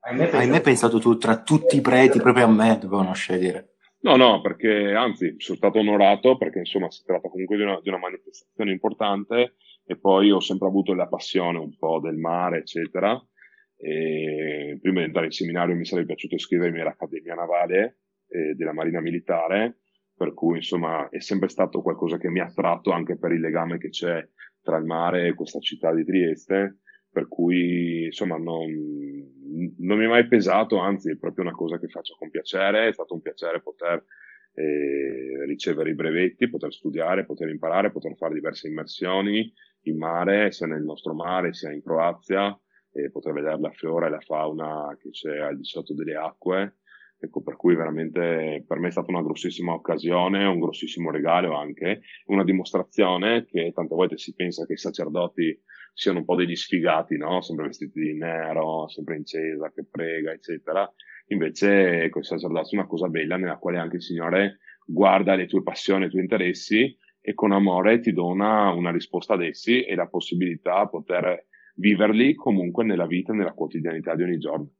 Hai 0.02 0.16
mai 0.16 0.26
pensato, 0.26 0.44
Hai 0.44 0.50
mai 0.50 0.62
pensato 0.62 1.00
tu 1.00 1.18
tra 1.18 1.42
tutti 1.42 1.78
i 1.78 1.82
preti 1.82 2.20
proprio 2.20 2.46
a 2.46 2.52
me 2.52 2.78
dovevano 2.80 3.14
scegliere? 3.14 3.76
No, 4.02 4.16
no, 4.16 4.40
perché 4.40 4.94
anzi 4.94 5.36
sono 5.38 5.58
stato 5.58 5.80
onorato 5.80 6.38
perché 6.38 6.60
insomma 6.60 6.90
si 6.90 7.04
tratta 7.04 7.28
comunque 7.28 7.58
di 7.58 7.64
una, 7.64 7.80
di 7.82 7.90
una 7.90 7.98
manifestazione 7.98 8.72
importante 8.72 9.56
e 9.86 9.98
poi 9.98 10.32
ho 10.32 10.40
sempre 10.40 10.68
avuto 10.68 10.94
la 10.94 11.08
passione 11.08 11.58
un 11.58 11.76
po' 11.78 12.00
del 12.00 12.16
mare, 12.16 12.60
eccetera. 12.60 13.22
E 13.76 14.78
prima 14.82 15.00
di 15.00 15.06
entrare 15.06 15.28
in 15.28 15.32
seminario 15.32 15.76
mi 15.76 15.86
sarebbe 15.86 16.08
piaciuto 16.08 16.36
iscrivermi 16.36 16.80
all'Accademia 16.80 17.34
Navale 17.34 18.00
eh, 18.28 18.54
della 18.54 18.74
Marina 18.74 19.02
Militare, 19.02 19.80
per 20.20 20.34
cui 20.34 20.58
insomma 20.58 21.08
è 21.08 21.22
sempre 21.22 21.48
stato 21.48 21.82
qualcosa 21.82 22.18
che 22.18 22.30
mi 22.30 22.42
ha 22.42 22.48
attratto 22.48 22.92
anche 22.92 23.18
per 23.18 23.32
il 23.32 23.40
legame 23.40 23.78
che 23.78 23.88
c'è 23.88 24.28
tra 24.62 24.76
il 24.76 24.84
mare 24.84 25.28
e 25.28 25.34
questa 25.34 25.60
città 25.60 25.94
di 25.94 26.04
Trieste, 26.04 26.80
per 27.10 27.30
cui 27.30 28.04
insomma 28.08 28.36
non, 28.36 28.70
non 29.78 29.98
mi 29.98 30.04
è 30.04 30.08
mai 30.10 30.28
pesato, 30.28 30.78
anzi 30.78 31.10
è 31.10 31.16
proprio 31.16 31.46
una 31.46 31.56
cosa 31.56 31.80
che 31.80 31.88
faccio 31.88 32.18
con 32.20 32.30
piacere, 32.30 32.90
è 32.90 32.92
stato 32.92 33.14
un 33.14 33.22
piacere 33.22 33.62
poter 33.62 34.04
eh, 34.56 35.46
ricevere 35.46 35.92
i 35.92 35.96
brevetti, 35.96 36.50
poter 36.50 36.74
studiare, 36.74 37.24
poter 37.24 37.48
imparare, 37.48 37.90
poter 37.90 38.18
fare 38.18 38.34
diverse 38.34 38.68
immersioni 38.68 39.50
in 39.84 39.98
mare, 39.98 40.52
sia 40.52 40.68
nel 40.68 40.84
nostro 40.84 41.14
mare 41.14 41.54
sia 41.54 41.72
in 41.72 41.82
Croazia, 41.82 42.54
e 42.92 43.10
poter 43.10 43.32
vedere 43.32 43.58
la 43.58 43.72
flora 43.72 44.08
e 44.08 44.10
la 44.10 44.20
fauna 44.20 44.98
che 45.00 45.12
c'è 45.12 45.38
al 45.38 45.56
di 45.56 45.64
sotto 45.64 45.94
delle 45.94 46.16
acque. 46.16 46.80
Ecco, 47.22 47.42
per 47.42 47.58
cui 47.58 47.76
veramente 47.76 48.64
per 48.66 48.80
me 48.80 48.88
è 48.88 48.92
stata 48.92 49.12
una 49.12 49.22
grossissima 49.22 49.74
occasione, 49.74 50.46
un 50.46 50.60
grossissimo 50.60 51.12
regalo 51.12 51.54
anche, 51.54 52.02
una 52.28 52.46
dimostrazione 52.46 53.46
che 53.46 53.74
tante 53.74 53.94
volte 53.94 54.18
si 54.18 54.34
pensa 54.34 54.66
che 54.66 54.74
i 54.74 54.78
sacerdoti 54.78 55.60
siano 55.94 56.20
un 56.20 56.26
po' 56.26 56.36
degli 56.36 56.56
sfigati, 56.56 57.18
no? 57.18 57.42
Sempre 57.42 57.68
vestiti 57.68 58.00
di 58.00 58.14
nero, 58.18 58.88
sempre 58.88 59.18
in 59.18 59.24
chiesa, 59.24 59.70
che 59.72 59.86
prega, 59.90 60.32
eccetera. 60.32 60.90
Invece, 61.28 62.04
ecco, 62.04 62.20
il 62.20 62.26
sacerdote 62.26 62.70
è 62.72 62.76
una 62.76 62.88
cosa 62.88 63.10
bella 63.10 63.36
nella 63.36 63.58
quale 63.58 63.80
anche 63.80 63.98
il 63.98 64.02
Signore 64.02 64.60
guarda 64.86 65.36
le 65.36 65.46
tue 65.46 65.62
passioni, 65.62 66.06
i 66.06 66.10
tuoi 66.10 66.22
interessi 66.22 66.98
e 67.20 67.34
con 67.34 67.52
amore 67.52 68.00
ti 68.00 68.14
dona 68.14 68.72
una 68.72 68.92
risposta 68.92 69.34
ad 69.34 69.44
essi 69.44 69.84
e 69.84 69.94
la 69.94 70.08
possibilità 70.08 70.84
di 70.84 70.90
poter 70.90 71.48
viverli 71.76 72.34
comunque 72.34 72.86
nella 72.86 73.06
vita 73.06 73.34
nella 73.34 73.54
quotidianità 73.54 74.16
di 74.16 74.24
ogni 74.24 74.38
giorno. 74.38 74.79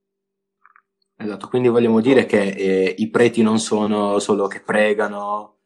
Esatto, 1.22 1.50
quindi 1.50 1.68
vogliamo 1.68 2.00
dire 2.00 2.26
che 2.26 2.42
eh, 2.42 2.96
i 2.98 3.10
preti 3.10 3.42
non 3.42 3.60
sono 3.60 4.20
solo 4.20 4.48
che 4.48 4.62
pregano. 4.62 5.58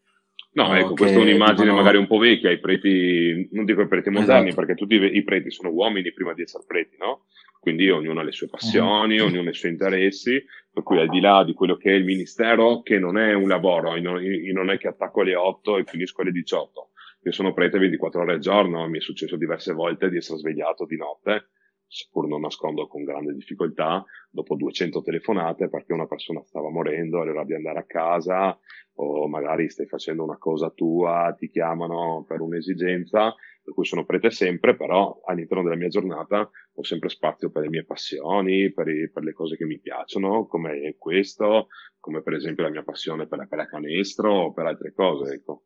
No, 0.54 0.76
ecco, 0.76 0.94
questa 0.94 1.20
è 1.20 1.22
un'immagine 1.22 1.66
dicono... 1.66 1.76
magari 1.76 1.98
un 1.98 2.08
po' 2.08 2.18
vecchia, 2.18 2.50
i 2.50 2.60
preti, 2.60 3.50
non 3.52 3.64
dico 3.64 3.82
i 3.82 3.88
preti 3.88 4.10
moderni, 4.10 4.48
esatto. 4.48 4.66
perché 4.66 4.74
tutti 4.74 4.96
i 4.96 5.24
preti 5.24 5.52
sono 5.52 5.70
uomini 5.70 6.12
prima 6.12 6.34
di 6.34 6.42
essere 6.42 6.64
preti, 6.66 6.96
no? 6.98 7.26
Quindi 7.60 7.88
ognuno 7.90 8.20
ha 8.20 8.24
le 8.24 8.32
sue 8.32 8.48
passioni, 8.48 9.20
mm. 9.20 9.26
ognuno 9.26 9.48
ha 9.50 9.52
i 9.52 9.56
suoi 9.56 9.72
interessi, 9.72 10.44
per 10.72 10.82
cui 10.82 11.00
al 11.00 11.08
di 11.08 11.20
là 11.20 11.44
di 11.44 11.54
quello 11.54 11.78
che 11.78 11.92
è 11.92 11.96
il 11.96 12.04
ministero, 12.04 12.82
che 12.82 12.98
non 12.98 13.20
è 13.20 13.34
un 13.34 13.48
lavoro, 13.48 13.96
io 13.96 14.12
non, 14.12 14.24
io 14.24 14.54
non 14.54 14.72
è 14.72 14.80
che 14.80 14.88
attacco 14.88 15.22
alle 15.22 15.36
8 15.36 15.78
e 15.78 15.84
finisco 15.86 16.22
alle 16.22 16.32
18. 16.32 16.90
Io 17.26 17.32
sono 17.32 17.54
prete 17.54 17.78
24 17.78 18.22
ore 18.22 18.34
al 18.34 18.40
giorno, 18.40 18.88
mi 18.88 18.98
è 18.98 19.02
successo 19.02 19.36
diverse 19.36 19.72
volte 19.72 20.10
di 20.10 20.18
essere 20.18 20.40
svegliato 20.40 20.86
di 20.86 20.98
notte, 20.98 21.50
seppur 21.88 22.28
non 22.28 22.42
nascondo 22.42 22.88
con 22.88 23.04
grande 23.04 23.34
difficoltà, 23.34 24.04
dopo 24.30 24.56
200 24.56 25.02
telefonate 25.02 25.70
perché 25.70 25.94
una 25.94 26.08
persona 26.08 26.44
stava 26.44 26.70
morendo, 26.70 27.22
allora 27.22 27.44
di 27.44 27.54
andare 27.54 27.80
a 27.80 27.86
casa, 27.86 28.58
o 28.96 29.28
magari 29.28 29.70
stai 29.70 29.88
facendo 29.88 30.24
una 30.24 30.38
cosa 30.38 30.70
tua, 30.70 31.36
ti 31.38 31.50
chiamano 31.50 32.26
per 32.28 32.42
un'esigenza 32.42 33.34
per 33.64 33.74
cui 33.74 33.86
sono 33.86 34.06
prete 34.06 34.30
sempre, 34.30 34.76
però 34.76 35.22
all'interno 35.26 35.64
della 35.64 35.78
mia 35.78 35.88
giornata 35.88 36.50
ho 36.76 36.84
sempre 36.84 37.08
spazio 37.08 37.50
per 37.50 37.62
le 37.64 37.70
mie 37.70 37.86
passioni, 37.86 38.74
per, 38.74 38.90
i, 38.90 39.10
per 39.10 39.24
le 39.24 39.32
cose 39.32 39.56
che 39.56 39.66
mi 39.66 39.80
piacciono, 39.80 40.46
come 40.48 40.96
questo, 40.98 41.68
come 41.98 42.22
per 42.22 42.34
esempio 42.34 42.64
la 42.64 42.70
mia 42.70 42.84
passione 42.84 43.26
per 43.26 43.38
la 43.38 43.48
pallacanestro 43.48 44.32
o 44.32 44.54
per 44.54 44.66
altre 44.66 44.92
cose, 44.94 45.36
ecco. 45.36 45.64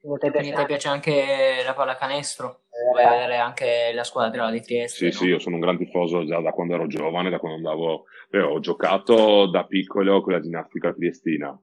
Quindi 0.00 0.52
ti 0.52 0.64
piace 0.66 0.88
anche 0.88 1.62
la 1.64 1.74
pallacanestro? 1.74 2.62
Vuoi 2.92 3.04
vedere 3.04 3.36
anche 3.36 3.90
la 3.92 4.04
squadra 4.04 4.50
di 4.50 4.62
Trieste? 4.62 4.96
Sì, 4.96 5.04
no? 5.04 5.12
sì, 5.12 5.26
io 5.28 5.38
sono 5.38 5.56
un 5.56 5.60
gran 5.60 5.76
tifoso 5.76 6.24
già 6.24 6.40
da 6.40 6.52
quando 6.52 6.74
ero 6.74 6.86
giovane, 6.86 7.30
da 7.30 7.38
quando 7.38 7.58
andavo... 7.58 8.04
Beh, 8.30 8.40
ho 8.40 8.60
giocato 8.60 9.46
da 9.50 9.66
piccolo 9.66 10.22
con 10.22 10.32
la 10.32 10.40
ginnastica 10.40 10.92
triestina 10.92 11.58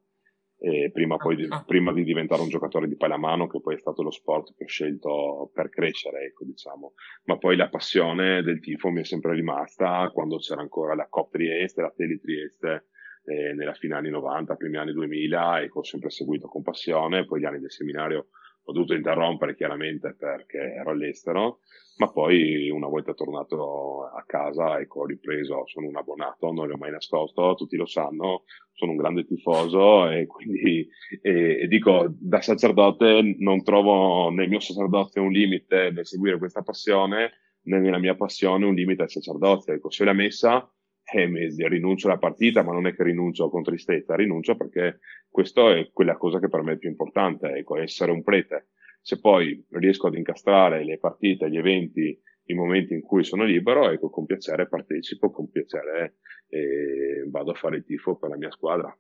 prima, 0.92 1.18
poi, 1.18 1.46
ah. 1.50 1.64
prima, 1.64 1.94
di 1.94 2.04
diventare 2.04 2.42
un 2.42 2.50
giocatore 2.50 2.88
di 2.88 2.96
pallamano, 2.96 3.48
che 3.48 3.62
poi 3.62 3.76
è 3.76 3.80
stato 3.80 4.02
lo 4.02 4.10
sport 4.10 4.56
che 4.56 4.64
ho 4.64 4.68
scelto 4.68 5.52
per 5.54 5.70
crescere, 5.70 6.26
ecco, 6.26 6.46
diciamo. 6.46 6.94
Ma 7.26 7.38
poi 7.38 7.56
la 7.56 7.70
passione 7.70 8.42
del 8.42 8.60
tifo 8.60 8.90
mi 8.90 9.02
è 9.02 9.04
sempre 9.04 9.34
rimasta 9.34 10.10
quando 10.12 10.38
c'era 10.38 10.62
ancora 10.62 10.96
la 10.96 11.08
Cop 11.08 11.32
Trieste, 11.32 11.82
la 11.82 11.94
Tele 11.96 12.20
Trieste, 12.20 12.88
eh, 13.28 13.54
nella 13.54 13.74
fine 13.74 13.96
anni 13.96 14.10
90, 14.10 14.56
primi 14.56 14.78
anni 14.78 14.94
2000, 14.94 15.62
e 15.62 15.70
ho 15.72 15.84
sempre 15.84 16.10
seguito 16.10 16.48
con 16.48 16.64
passione. 16.64 17.26
Poi 17.26 17.42
gli 17.42 17.46
anni 17.46 17.60
del 17.60 17.72
seminario 17.72 18.28
ho 18.70 18.72
dovuto 18.74 18.94
interrompere 18.94 19.56
chiaramente 19.56 20.14
perché 20.14 20.58
ero 20.58 20.92
all'estero, 20.92 21.60
ma 21.98 22.12
poi 22.12 22.70
una 22.70 22.88
volta 22.88 23.14
tornato 23.14 24.04
a 24.04 24.24
casa 24.26 24.80
ecco, 24.80 25.02
ho 25.02 25.06
ripreso, 25.06 25.64
sono 25.68 25.88
un 25.88 25.96
abbonato, 25.96 26.52
non 26.52 26.68
l'ho 26.68 26.78
mai 26.78 26.92
nascosto, 26.92 27.56
tutti 27.56 27.78
lo 27.78 27.86
sanno, 27.86 28.44
sono 28.74 28.92
un 28.92 28.98
grande 28.98 29.26
tifoso 29.26 30.10
e 30.10 30.26
quindi 30.26 30.88
e, 31.22 31.62
e 31.62 31.68
dico 31.68 32.08
da 32.10 32.42
sacerdote 32.42 33.36
non 33.40 33.64
trovo 33.64 34.30
nel 34.32 34.50
mio 34.50 34.60
sacerdozio 34.60 35.22
un 35.22 35.32
limite 35.32 35.90
nel 35.92 36.06
seguire 36.06 36.38
questa 36.38 36.62
passione, 36.62 37.32
né 37.64 37.80
nella 37.80 38.00
mia 38.00 38.16
passione 38.16 38.66
un 38.66 38.76
limite 38.76 39.04
al 39.04 39.10
sacerdozio. 39.10 39.74
Ecco, 39.74 39.90
se 39.90 40.04
la 40.04 40.14
messa 40.14 40.70
eh, 41.14 41.68
rinuncio 41.68 42.08
alla 42.08 42.18
partita, 42.18 42.64
ma 42.64 42.74
non 42.74 42.88
è 42.88 42.96
che 42.96 43.04
rinuncio 43.04 43.50
con 43.50 43.64
tristezza, 43.64 44.16
rinuncio 44.16 44.56
perché 44.56 45.00
questa 45.30 45.76
è 45.76 45.90
quella 45.92 46.18
cosa 46.18 46.40
che 46.40 46.50
per 46.50 46.62
me 46.64 46.74
è 46.74 46.78
più 46.78 46.90
importante, 46.90 47.48
ecco, 47.50 47.78
essere 47.78 48.12
un 48.12 48.24
prete. 48.24 48.68
Se 49.02 49.20
poi 49.20 49.66
riesco 49.72 50.08
ad 50.08 50.16
incastrare 50.16 50.84
le 50.84 50.98
partite, 50.98 51.50
gli 51.50 51.58
eventi, 51.58 52.20
i 52.46 52.54
momenti 52.54 52.94
in 52.94 53.02
cui 53.02 53.24
sono 53.24 53.44
libero, 53.44 53.90
ecco, 53.90 54.10
con 54.10 54.26
piacere 54.26 54.68
partecipo, 54.68 55.32
con 55.32 55.50
piacere 55.50 56.18
eh, 56.50 57.26
vado 57.30 57.52
a 57.52 57.56
fare 57.56 57.78
il 57.78 57.86
tifo 57.86 58.18
per 58.18 58.30
la 58.30 58.38
mia 58.38 58.52
squadra. 58.52 58.96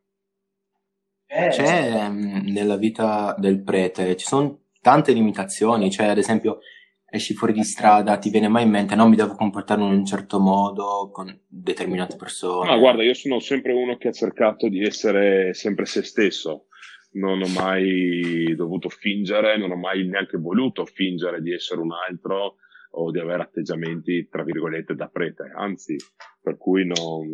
C'è 1.25 2.09
mm, 2.09 2.47
nella 2.47 2.77
vita 2.77 3.35
del 3.37 3.61
prete, 3.61 4.15
ci 4.15 4.25
sono 4.25 4.67
tante 4.79 5.11
limitazioni, 5.11 5.91
cioè 5.91 6.07
ad 6.07 6.17
esempio 6.17 6.59
esci 7.09 7.33
fuori 7.33 7.53
di 7.53 7.63
strada, 7.63 8.17
ti 8.17 8.29
viene 8.29 8.47
mai 8.47 8.63
in 8.63 8.69
mente, 8.69 8.95
no, 8.95 9.07
mi 9.07 9.15
devo 9.15 9.33
comportare 9.33 9.81
in 9.81 9.87
un 9.87 10.05
certo 10.05 10.39
modo 10.39 11.09
con 11.11 11.39
determinate 11.47 12.15
persone? 12.17 12.69
Ma 12.69 12.77
guarda, 12.77 13.03
io 13.03 13.13
sono 13.13 13.39
sempre 13.39 13.71
uno 13.73 13.97
che 13.97 14.09
ha 14.09 14.11
cercato 14.11 14.67
di 14.67 14.83
essere 14.83 15.53
sempre 15.53 15.85
se 15.85 16.03
stesso. 16.03 16.65
Non 17.13 17.41
ho 17.41 17.47
mai 17.47 18.53
dovuto 18.55 18.89
fingere, 18.89 19.57
non 19.57 19.71
ho 19.71 19.77
mai 19.77 20.05
neanche 20.05 20.37
voluto 20.37 20.85
fingere 20.85 21.41
di 21.41 21.53
essere 21.53 21.79
un 21.79 21.91
altro 21.91 22.57
o 22.91 23.11
di 23.11 23.19
avere 23.19 23.43
atteggiamenti, 23.43 24.27
tra 24.27 24.43
virgolette, 24.43 24.93
da 24.93 25.07
prete. 25.07 25.51
Anzi, 25.55 25.95
per 26.41 26.57
cui 26.57 26.85
non, 26.85 27.27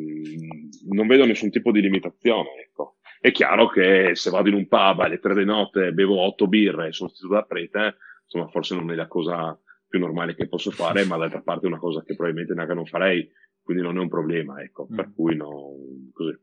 non 0.89 1.08
vedo 1.08 1.25
nessun 1.25 1.50
tipo 1.50 1.72
di 1.72 1.82
limitazione, 1.82 2.50
ecco. 2.68 2.98
È 3.20 3.32
chiaro 3.32 3.68
che 3.68 4.12
se 4.13 4.30
vado 4.30 4.50
in 4.50 4.56
un 4.56 4.68
pub 4.68 5.00
alle 5.00 5.20
tre 5.20 5.34
di 5.34 5.46
notte, 5.46 5.94
bevo 5.94 6.22
otto 6.22 6.48
birre 6.48 6.88
e 6.88 6.92
sono 6.92 7.10
vestito 7.10 7.34
da 7.34 7.44
prete, 7.44 7.96
insomma, 8.24 8.48
forse 8.50 8.75
non 8.75 8.92
è 8.92 8.96
la 8.96 9.08
cosa 9.08 9.58
più 9.93 10.00
normale 10.00 10.33
che 10.33 10.47
posso 10.47 10.71
fare, 10.71 11.05
ma 11.05 11.17
d'altra 11.17 11.41
parte 11.41 11.65
è 11.65 11.69
una 11.69 11.77
cosa 11.77 12.01
che 12.01 12.15
probabilmente 12.15 12.55
neanche 12.55 12.73
non 12.73 12.88
farei, 12.88 13.31
quindi 13.62 13.83
non 13.83 13.97
è 13.97 14.00
un 14.00 14.09
problema, 14.09 14.59
ecco, 14.59 14.88
mm. 14.91 14.95
per 14.95 15.13
cui 15.13 15.35
no, 15.35 15.75
così. 16.12 16.35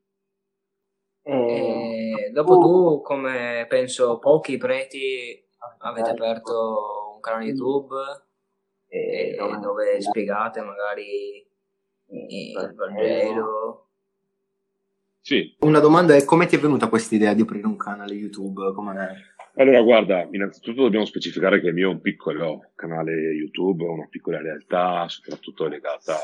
E 1.22 2.30
dopo 2.32 2.58
tu, 2.58 3.00
come 3.02 3.66
penso 3.68 4.20
pochi 4.20 4.56
preti, 4.56 5.44
avete 5.78 6.10
aperto 6.10 7.14
un 7.14 7.20
canale 7.20 7.46
YouTube 7.46 7.96
e 8.86 9.36
dove 9.60 10.00
spiegate 10.00 10.60
magari 10.60 11.44
il 12.06 12.74
Vangelo. 12.76 13.88
Sì. 15.22 15.56
Una 15.60 15.80
domanda 15.80 16.14
è 16.14 16.24
come 16.24 16.46
ti 16.46 16.54
è 16.54 16.60
venuta 16.60 16.88
questa 16.88 17.16
idea 17.16 17.34
di 17.34 17.42
aprire 17.42 17.66
un 17.66 17.76
canale 17.76 18.14
YouTube? 18.14 18.72
Come... 18.74 19.34
Allora, 19.54 19.82
guarda, 19.82 20.28
innanzitutto 20.30 20.82
dobbiamo 20.82 21.04
specificare 21.04 21.60
che 21.60 21.66
il 21.68 21.74
mio 21.74 21.90
è 21.90 21.92
un 21.92 22.00
piccolo 22.00 22.70
canale 22.76 23.12
YouTube, 23.32 23.84
una 23.84 24.06
piccola 24.08 24.40
realtà, 24.40 25.08
soprattutto 25.08 25.66
legata 25.66 26.16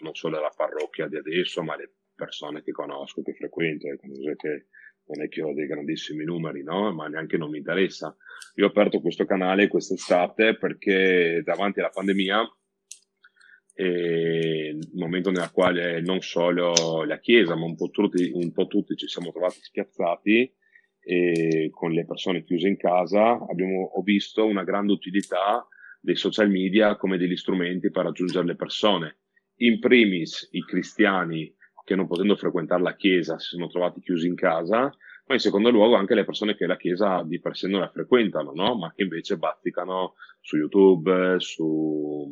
non 0.00 0.14
solo 0.14 0.38
alla 0.38 0.52
parrocchia 0.54 1.06
di 1.06 1.16
adesso, 1.16 1.62
ma 1.62 1.74
alle 1.74 1.92
persone 2.14 2.62
che 2.64 2.72
conosco, 2.72 3.22
che 3.22 3.32
frequento, 3.32 3.86
ecco, 3.86 4.08
che 4.36 4.66
non 5.06 5.22
è 5.22 5.28
che 5.28 5.42
ho 5.42 5.54
dei 5.54 5.68
grandissimi 5.68 6.24
numeri, 6.24 6.64
no? 6.64 6.92
Ma 6.92 7.06
neanche 7.06 7.36
non 7.36 7.50
mi 7.50 7.58
interessa. 7.58 8.14
Io 8.56 8.66
ho 8.66 8.68
aperto 8.68 9.00
questo 9.00 9.24
canale 9.24 9.68
quest'estate 9.68 10.56
perché 10.56 11.42
davanti 11.44 11.78
alla 11.78 11.90
pandemia, 11.90 12.56
il 13.76 14.90
momento 14.94 15.30
nel 15.30 15.50
quale 15.52 16.00
non 16.00 16.20
solo 16.20 17.04
la 17.04 17.18
Chiesa, 17.20 17.54
ma 17.54 17.66
un 17.66 17.76
po' 17.76 17.90
tutti, 17.90 18.30
un 18.34 18.50
po 18.52 18.66
tutti 18.66 18.96
ci 18.96 19.06
siamo 19.06 19.30
trovati 19.30 19.60
spiazzati, 19.60 20.52
e 21.04 21.68
con 21.70 21.92
le 21.92 22.06
persone 22.06 22.44
chiuse 22.44 22.66
in 22.66 22.78
casa, 22.78 23.38
abbiamo, 23.48 23.90
ho 23.94 24.02
visto 24.02 24.46
una 24.46 24.64
grande 24.64 24.92
utilità 24.92 25.66
dei 26.00 26.16
social 26.16 26.50
media 26.50 26.96
come 26.96 27.18
degli 27.18 27.36
strumenti 27.36 27.90
per 27.90 28.04
raggiungere 28.04 28.46
le 28.46 28.56
persone. 28.56 29.18
In 29.56 29.78
primis 29.78 30.48
i 30.52 30.62
cristiani 30.62 31.54
che 31.84 31.94
non 31.94 32.06
potendo 32.06 32.34
frequentare 32.34 32.82
la 32.82 32.96
chiesa 32.96 33.38
si 33.38 33.48
sono 33.48 33.68
trovati 33.68 34.00
chiusi 34.00 34.26
in 34.26 34.34
casa, 34.34 34.94
ma 35.26 35.34
in 35.34 35.40
secondo 35.40 35.70
luogo 35.70 35.96
anche 35.96 36.14
le 36.14 36.24
persone 36.24 36.56
che 36.56 36.66
la 36.66 36.76
chiesa 36.76 37.22
di 37.24 37.40
per 37.40 37.56
sé 37.56 37.68
non 37.68 37.80
la 37.80 37.88
frequentano, 37.88 38.52
no? 38.52 38.74
ma 38.76 38.92
che 38.94 39.02
invece 39.02 39.36
bazzicano 39.36 40.14
su 40.40 40.56
YouTube, 40.56 41.36
su 41.38 42.30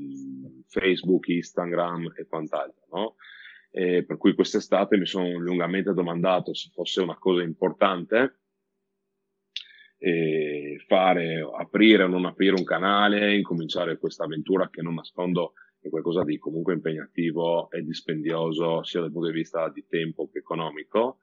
Facebook, 0.67 1.29
Instagram 1.29 2.13
e 2.17 2.27
quant'altro. 2.27 2.87
No? 2.91 3.15
E 3.71 4.05
per 4.05 4.17
cui 4.19 4.35
quest'estate 4.35 4.99
mi 4.99 5.07
sono 5.07 5.39
lungamente 5.39 5.93
domandato 5.93 6.55
se 6.55 6.71
fosse 6.73 7.01
una 7.01 7.17
cosa 7.17 7.43
importante 7.43 8.41
fare, 10.87 11.49
aprire 11.57 12.03
o 12.03 12.09
non 12.09 12.25
aprire 12.25 12.55
un 12.57 12.65
canale, 12.65 13.37
incominciare 13.37 13.99
questa 13.99 14.25
avventura 14.25 14.69
che 14.69 14.83
non 14.83 14.95
nascondo 14.95 15.53
è 15.81 15.89
qualcosa 15.89 16.23
di 16.23 16.39
comunque 16.39 16.75
impegnativo 16.75 17.71
e 17.71 17.83
dispendioso 17.83 18.83
sia 18.85 19.01
dal 19.01 19.11
punto 19.11 19.29
di 19.29 19.35
vista 19.35 19.69
di 19.69 19.85
tempo 19.89 20.29
che 20.29 20.39
economico, 20.39 21.19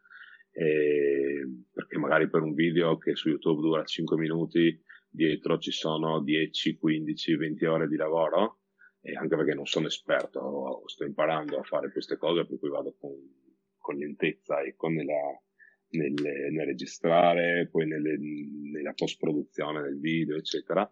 eh, 0.51 1.47
perché 1.71 1.97
magari 1.97 2.29
per 2.29 2.41
un 2.41 2.53
video 2.53 2.97
che 2.97 3.15
su 3.15 3.29
YouTube 3.29 3.61
dura 3.61 3.83
5 3.83 4.17
minuti, 4.17 4.81
dietro 5.09 5.57
ci 5.57 5.71
sono 5.71 6.21
10, 6.21 6.77
15, 6.77 7.35
20 7.35 7.65
ore 7.65 7.87
di 7.87 7.95
lavoro, 7.95 8.59
e 9.01 9.15
anche 9.15 9.37
perché 9.37 9.53
non 9.53 9.65
sono 9.65 9.87
esperto, 9.87 10.83
sto 10.87 11.05
imparando 11.05 11.57
a 11.57 11.63
fare 11.63 11.91
queste 11.91 12.17
cose, 12.17 12.45
per 12.45 12.59
cui 12.59 12.69
vado 12.69 12.95
con, 12.99 13.11
con 13.77 13.95
lentezza 13.95 14.61
e 14.61 14.75
con 14.75 14.93
la, 14.93 15.41
nel, 15.91 16.13
nel 16.13 16.65
registrare, 16.65 17.67
poi 17.71 17.87
nelle, 17.87 18.17
nella 18.17 18.93
post-produzione 18.93 19.81
del 19.81 19.99
video, 19.99 20.37
eccetera. 20.37 20.89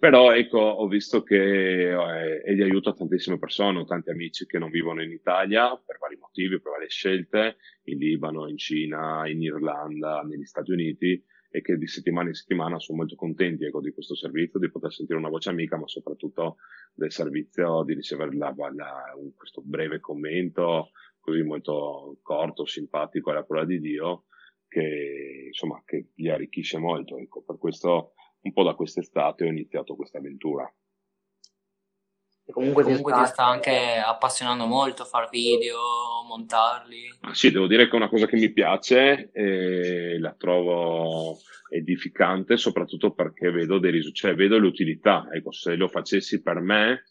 Però 0.00 0.32
ecco, 0.32 0.58
ho 0.58 0.88
visto 0.88 1.22
che 1.22 1.90
eh, 1.90 2.40
è 2.40 2.54
di 2.54 2.62
aiuto 2.62 2.88
a 2.88 2.94
tantissime 2.94 3.38
persone, 3.38 3.80
ho 3.80 3.84
tanti 3.84 4.08
amici 4.08 4.46
che 4.46 4.58
non 4.58 4.70
vivono 4.70 5.02
in 5.02 5.10
Italia 5.10 5.76
per 5.84 5.98
vari 5.98 6.16
motivi, 6.16 6.58
per 6.58 6.72
varie 6.72 6.88
scelte, 6.88 7.56
in 7.84 7.98
Libano, 7.98 8.48
in 8.48 8.56
Cina, 8.56 9.28
in 9.28 9.42
Irlanda, 9.42 10.22
negli 10.22 10.46
Stati 10.46 10.70
Uniti, 10.70 11.22
e 11.50 11.60
che 11.62 11.76
di 11.76 11.86
settimana 11.86 12.28
in 12.28 12.34
settimana 12.34 12.78
sono 12.78 12.98
molto 12.98 13.16
contenti 13.16 13.64
ecco, 13.64 13.80
di 13.80 13.90
questo 13.90 14.14
servizio, 14.14 14.60
di 14.60 14.70
poter 14.70 14.92
sentire 14.92 15.18
una 15.18 15.28
voce 15.28 15.50
amica, 15.50 15.76
ma 15.76 15.86
soprattutto 15.86 16.56
del 16.94 17.10
servizio 17.10 17.82
di 17.84 17.94
ricevere 17.94 18.34
la, 18.36 18.54
la, 18.56 19.14
un, 19.16 19.34
questo 19.34 19.60
breve 19.62 19.98
commento 19.98 20.92
così 21.20 21.42
molto 21.42 22.18
corto, 22.22 22.66
simpatico 22.66 23.30
alla 23.30 23.44
parola 23.44 23.66
di 23.66 23.80
Dio, 23.80 24.24
che 24.66 25.44
insomma 25.46 25.82
che 25.84 26.08
gli 26.14 26.28
arricchisce 26.28 26.78
molto. 26.78 27.18
Ecco, 27.18 27.42
per 27.42 27.58
questo 27.58 28.14
un 28.42 28.52
po' 28.52 28.62
da 28.62 28.74
quest'estate 28.74 29.44
ho 29.44 29.48
iniziato 29.48 29.96
questa 29.96 30.18
avventura. 30.18 30.72
Comunque, 32.50 32.82
comunque 32.82 33.12
ti 33.12 33.26
sta 33.26 33.44
anche 33.44 34.02
appassionando 34.04 34.66
molto 34.66 35.04
far 35.04 35.28
video, 35.28 35.78
montarli. 36.26 37.18
Ah, 37.20 37.34
sì, 37.34 37.52
devo 37.52 37.68
dire 37.68 37.84
che 37.84 37.92
è 37.92 37.96
una 37.96 38.08
cosa 38.08 38.26
che 38.26 38.36
mi 38.36 38.50
piace 38.52 39.30
e 39.32 40.18
la 40.18 40.34
trovo 40.34 41.38
edificante, 41.68 42.56
soprattutto 42.56 43.12
perché 43.12 43.52
vedo 43.52 43.78
dei 43.78 43.92
risultati, 43.92 44.26
cioè 44.26 44.34
vedo 44.34 44.58
l'utilità. 44.58 45.28
Ecco, 45.30 45.52
se 45.52 45.76
lo 45.76 45.86
facessi 45.86 46.42
per 46.42 46.58
me, 46.58 47.04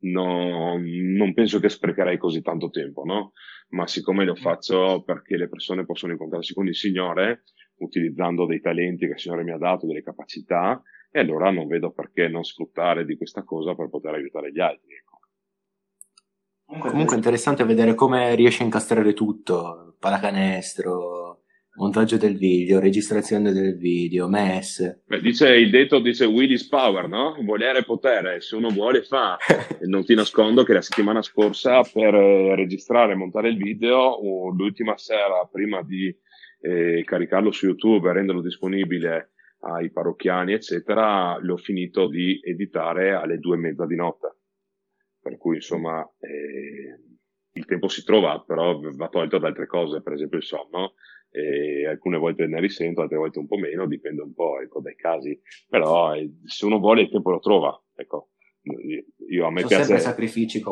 no, 0.00 0.78
non 0.78 1.34
penso 1.34 1.58
che 1.60 1.68
sprecherei 1.68 2.18
così 2.18 2.42
tanto 2.42 2.70
tempo, 2.70 3.04
no? 3.04 3.32
Ma 3.70 3.86
siccome 3.86 4.24
lo 4.24 4.34
faccio 4.34 5.02
perché 5.02 5.36
le 5.36 5.48
persone 5.48 5.84
possono 5.84 6.12
incontrarsi 6.12 6.54
con 6.54 6.66
il 6.66 6.74
Signore, 6.74 7.44
utilizzando 7.78 8.46
dei 8.46 8.60
talenti 8.60 9.06
che 9.06 9.12
il 9.12 9.18
Signore 9.18 9.44
mi 9.44 9.52
ha 9.52 9.58
dato, 9.58 9.86
delle 9.86 10.02
capacità, 10.02 10.82
e 11.10 11.20
allora 11.20 11.50
non 11.50 11.66
vedo 11.66 11.90
perché 11.92 12.28
non 12.28 12.44
sfruttare 12.44 13.04
di 13.04 13.16
questa 13.16 13.42
cosa 13.44 13.74
per 13.74 13.88
poter 13.88 14.14
aiutare 14.14 14.52
gli 14.52 14.60
altri. 14.60 14.94
Ecco. 14.94 16.90
Comunque 16.90 17.14
è 17.14 17.18
interessante 17.18 17.64
vedere 17.64 17.94
come 17.94 18.34
riesci 18.34 18.60
a 18.62 18.66
incastrare 18.66 19.14
tutto, 19.14 19.96
pallacanestro, 19.98 21.44
montaggio 21.78 22.16
del 22.16 22.36
video, 22.36 22.80
registrazione 22.80 23.52
del 23.52 23.76
video, 23.76 24.28
MES. 24.28 25.02
Beh, 25.06 25.20
dice, 25.20 25.54
il 25.54 25.70
detto 25.70 26.00
dice 26.00 26.24
will 26.24 26.50
is 26.50 26.66
power, 26.66 27.08
no? 27.08 27.36
Volere 27.42 27.84
potere, 27.84 28.40
se 28.40 28.56
uno 28.56 28.68
vuole 28.68 29.02
fa. 29.02 29.36
e 29.80 29.86
non 29.86 30.04
ti 30.04 30.14
nascondo 30.14 30.64
che 30.64 30.72
la 30.72 30.82
settimana 30.82 31.22
scorsa 31.22 31.82
per 31.82 32.14
eh, 32.14 32.54
registrare 32.56 33.12
e 33.12 33.16
montare 33.16 33.48
il 33.48 33.56
video, 33.56 34.18
l'ultima 34.52 34.98
sera 34.98 35.48
prima 35.50 35.82
di 35.82 36.14
e 36.60 37.04
caricarlo 37.04 37.52
su 37.52 37.66
YouTube 37.66 38.08
e 38.08 38.12
renderlo 38.12 38.42
disponibile 38.42 39.32
ai 39.60 39.90
parrocchiani, 39.90 40.52
eccetera, 40.52 41.38
l'ho 41.40 41.56
finito 41.56 42.08
di 42.08 42.40
editare 42.42 43.12
alle 43.12 43.38
due 43.38 43.56
e 43.56 43.60
mezza 43.60 43.86
di 43.86 43.96
notte. 43.96 44.36
Per 45.20 45.36
cui, 45.36 45.56
insomma, 45.56 46.02
eh, 46.18 47.00
il 47.52 47.64
tempo 47.64 47.88
si 47.88 48.04
trova, 48.04 48.40
però 48.40 48.78
va 48.80 49.08
tolto 49.08 49.38
da 49.38 49.48
altre 49.48 49.66
cose, 49.66 50.02
per 50.02 50.12
esempio 50.12 50.38
il 50.38 50.44
sonno, 50.44 50.94
e 51.30 51.86
alcune 51.86 52.18
volte 52.18 52.46
ne 52.46 52.60
risento, 52.60 53.02
altre 53.02 53.18
volte 53.18 53.38
un 53.38 53.46
po' 53.46 53.56
meno, 53.56 53.86
dipende 53.86 54.22
un 54.22 54.32
po' 54.32 54.60
ecco, 54.60 54.80
dai 54.80 54.96
casi, 54.96 55.38
però 55.68 56.14
eh, 56.14 56.30
se 56.44 56.66
uno 56.66 56.78
vuole 56.78 57.02
il 57.02 57.10
tempo 57.10 57.30
lo 57.30 57.38
trova, 57.38 57.80
ecco. 57.94 58.30
Io, 59.30 59.46
a 59.46 59.50
me 59.50 59.60
Sono 59.60 59.68
piace... 59.68 59.84
sempre 59.84 60.02
sacrifici 60.02 60.62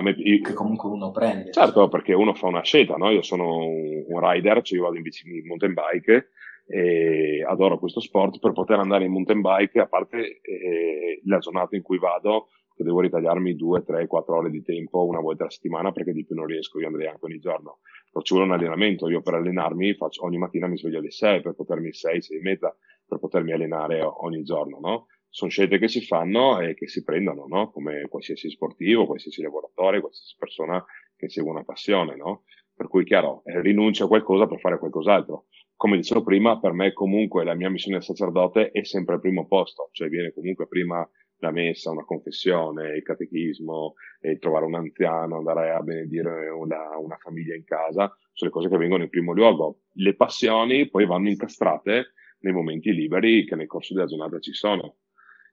me, 0.00 0.10
io... 0.10 0.40
che 0.40 0.54
comunque 0.54 0.88
uno 0.88 1.12
prende. 1.12 1.52
Certo, 1.52 1.88
perché 1.88 2.12
uno 2.12 2.34
fa 2.34 2.48
una 2.48 2.62
scelta, 2.62 2.96
no? 2.96 3.10
Io 3.10 3.22
sono 3.22 3.58
un, 3.58 4.04
un 4.08 4.30
rider, 4.30 4.62
cioè 4.62 4.78
io 4.78 4.84
vado 4.84 4.96
in, 4.96 5.02
bici, 5.02 5.28
in 5.28 5.46
mountain 5.46 5.72
bike 5.72 6.30
e 6.66 7.44
adoro 7.46 7.78
questo 7.78 8.00
sport 8.00 8.38
per 8.38 8.52
poter 8.52 8.78
andare 8.78 9.04
in 9.04 9.12
mountain 9.12 9.40
bike, 9.40 9.80
a 9.80 9.86
parte 9.86 10.40
eh, 10.40 11.20
la 11.26 11.38
giornata 11.38 11.76
in 11.76 11.82
cui 11.82 11.98
vado, 11.98 12.48
che 12.74 12.82
devo 12.82 13.00
ritagliarmi 13.00 13.54
2, 13.54 13.84
3, 13.84 14.06
4 14.06 14.36
ore 14.36 14.50
di 14.50 14.62
tempo 14.62 15.04
una 15.04 15.20
volta 15.20 15.42
alla 15.42 15.52
settimana 15.52 15.92
perché 15.92 16.12
di 16.12 16.24
più 16.24 16.34
non 16.34 16.46
riesco, 16.46 16.80
io 16.80 16.88
andrei 16.88 17.06
anche 17.06 17.24
ogni 17.24 17.38
giorno. 17.38 17.78
Però 18.10 18.24
ci 18.24 18.34
vuole 18.34 18.48
un 18.48 18.54
allenamento, 18.56 19.08
io 19.08 19.22
per 19.22 19.34
allenarmi 19.34 19.94
faccio, 19.94 20.24
ogni 20.24 20.38
mattina 20.38 20.66
mi 20.66 20.76
sveglio 20.76 20.98
alle 20.98 21.10
6 21.10 21.40
per 21.40 21.54
potermi 21.54 21.92
6, 21.92 22.22
6 22.22 22.36
e 22.36 22.40
mezza 22.40 22.76
per 23.06 23.18
potermi 23.18 23.52
allenare 23.52 24.00
ogni 24.02 24.42
giorno, 24.42 24.78
no? 24.80 25.06
Sono 25.28 25.50
scelte 25.50 25.78
che 25.78 25.88
si 25.88 26.00
fanno 26.00 26.60
e 26.60 26.74
che 26.74 26.86
si 26.86 27.02
prendono, 27.02 27.46
no? 27.48 27.70
Come 27.70 28.06
qualsiasi 28.08 28.50
sportivo, 28.50 29.06
qualsiasi 29.06 29.42
lavoratore, 29.42 30.00
qualsiasi 30.00 30.36
persona 30.38 30.84
che 31.16 31.28
segue 31.28 31.50
una 31.50 31.64
passione, 31.64 32.16
no? 32.16 32.44
Per 32.74 32.88
cui, 32.88 33.04
chiaro, 33.04 33.42
eh, 33.44 33.60
rinuncia 33.60 34.04
a 34.04 34.08
qualcosa 34.08 34.46
per 34.46 34.58
fare 34.58 34.78
qualcos'altro. 34.78 35.46
Come 35.76 35.96
dicevo 35.96 36.22
prima, 36.22 36.60
per 36.60 36.72
me 36.72 36.92
comunque 36.92 37.44
la 37.44 37.54
mia 37.54 37.68
missione 37.68 38.00
sacerdote 38.00 38.70
è 38.70 38.84
sempre 38.84 39.14
al 39.14 39.20
primo 39.20 39.46
posto, 39.46 39.88
cioè 39.92 40.08
viene 40.08 40.32
comunque 40.32 40.68
prima 40.68 41.08
la 41.38 41.50
messa, 41.50 41.90
una 41.90 42.04
confessione, 42.04 42.96
il 42.96 43.02
catechismo, 43.02 43.94
e 44.20 44.38
trovare 44.38 44.64
un 44.64 44.74
anziano, 44.74 45.36
andare 45.36 45.70
a 45.70 45.80
benedire 45.80 46.48
una, 46.48 46.96
una 46.98 47.16
famiglia 47.16 47.54
in 47.54 47.64
casa, 47.64 48.16
sono 48.32 48.50
le 48.50 48.56
cose 48.56 48.68
che 48.68 48.78
vengono 48.78 49.02
in 49.02 49.10
primo 49.10 49.32
luogo. 49.32 49.80
Le 49.94 50.14
passioni 50.14 50.88
poi 50.88 51.06
vanno 51.06 51.28
incastrate 51.28 52.12
nei 52.40 52.52
momenti 52.52 52.92
liberi 52.92 53.44
che 53.44 53.56
nel 53.56 53.66
corso 53.66 53.94
della 53.94 54.06
giornata 54.06 54.38
ci 54.38 54.52
sono, 54.52 54.96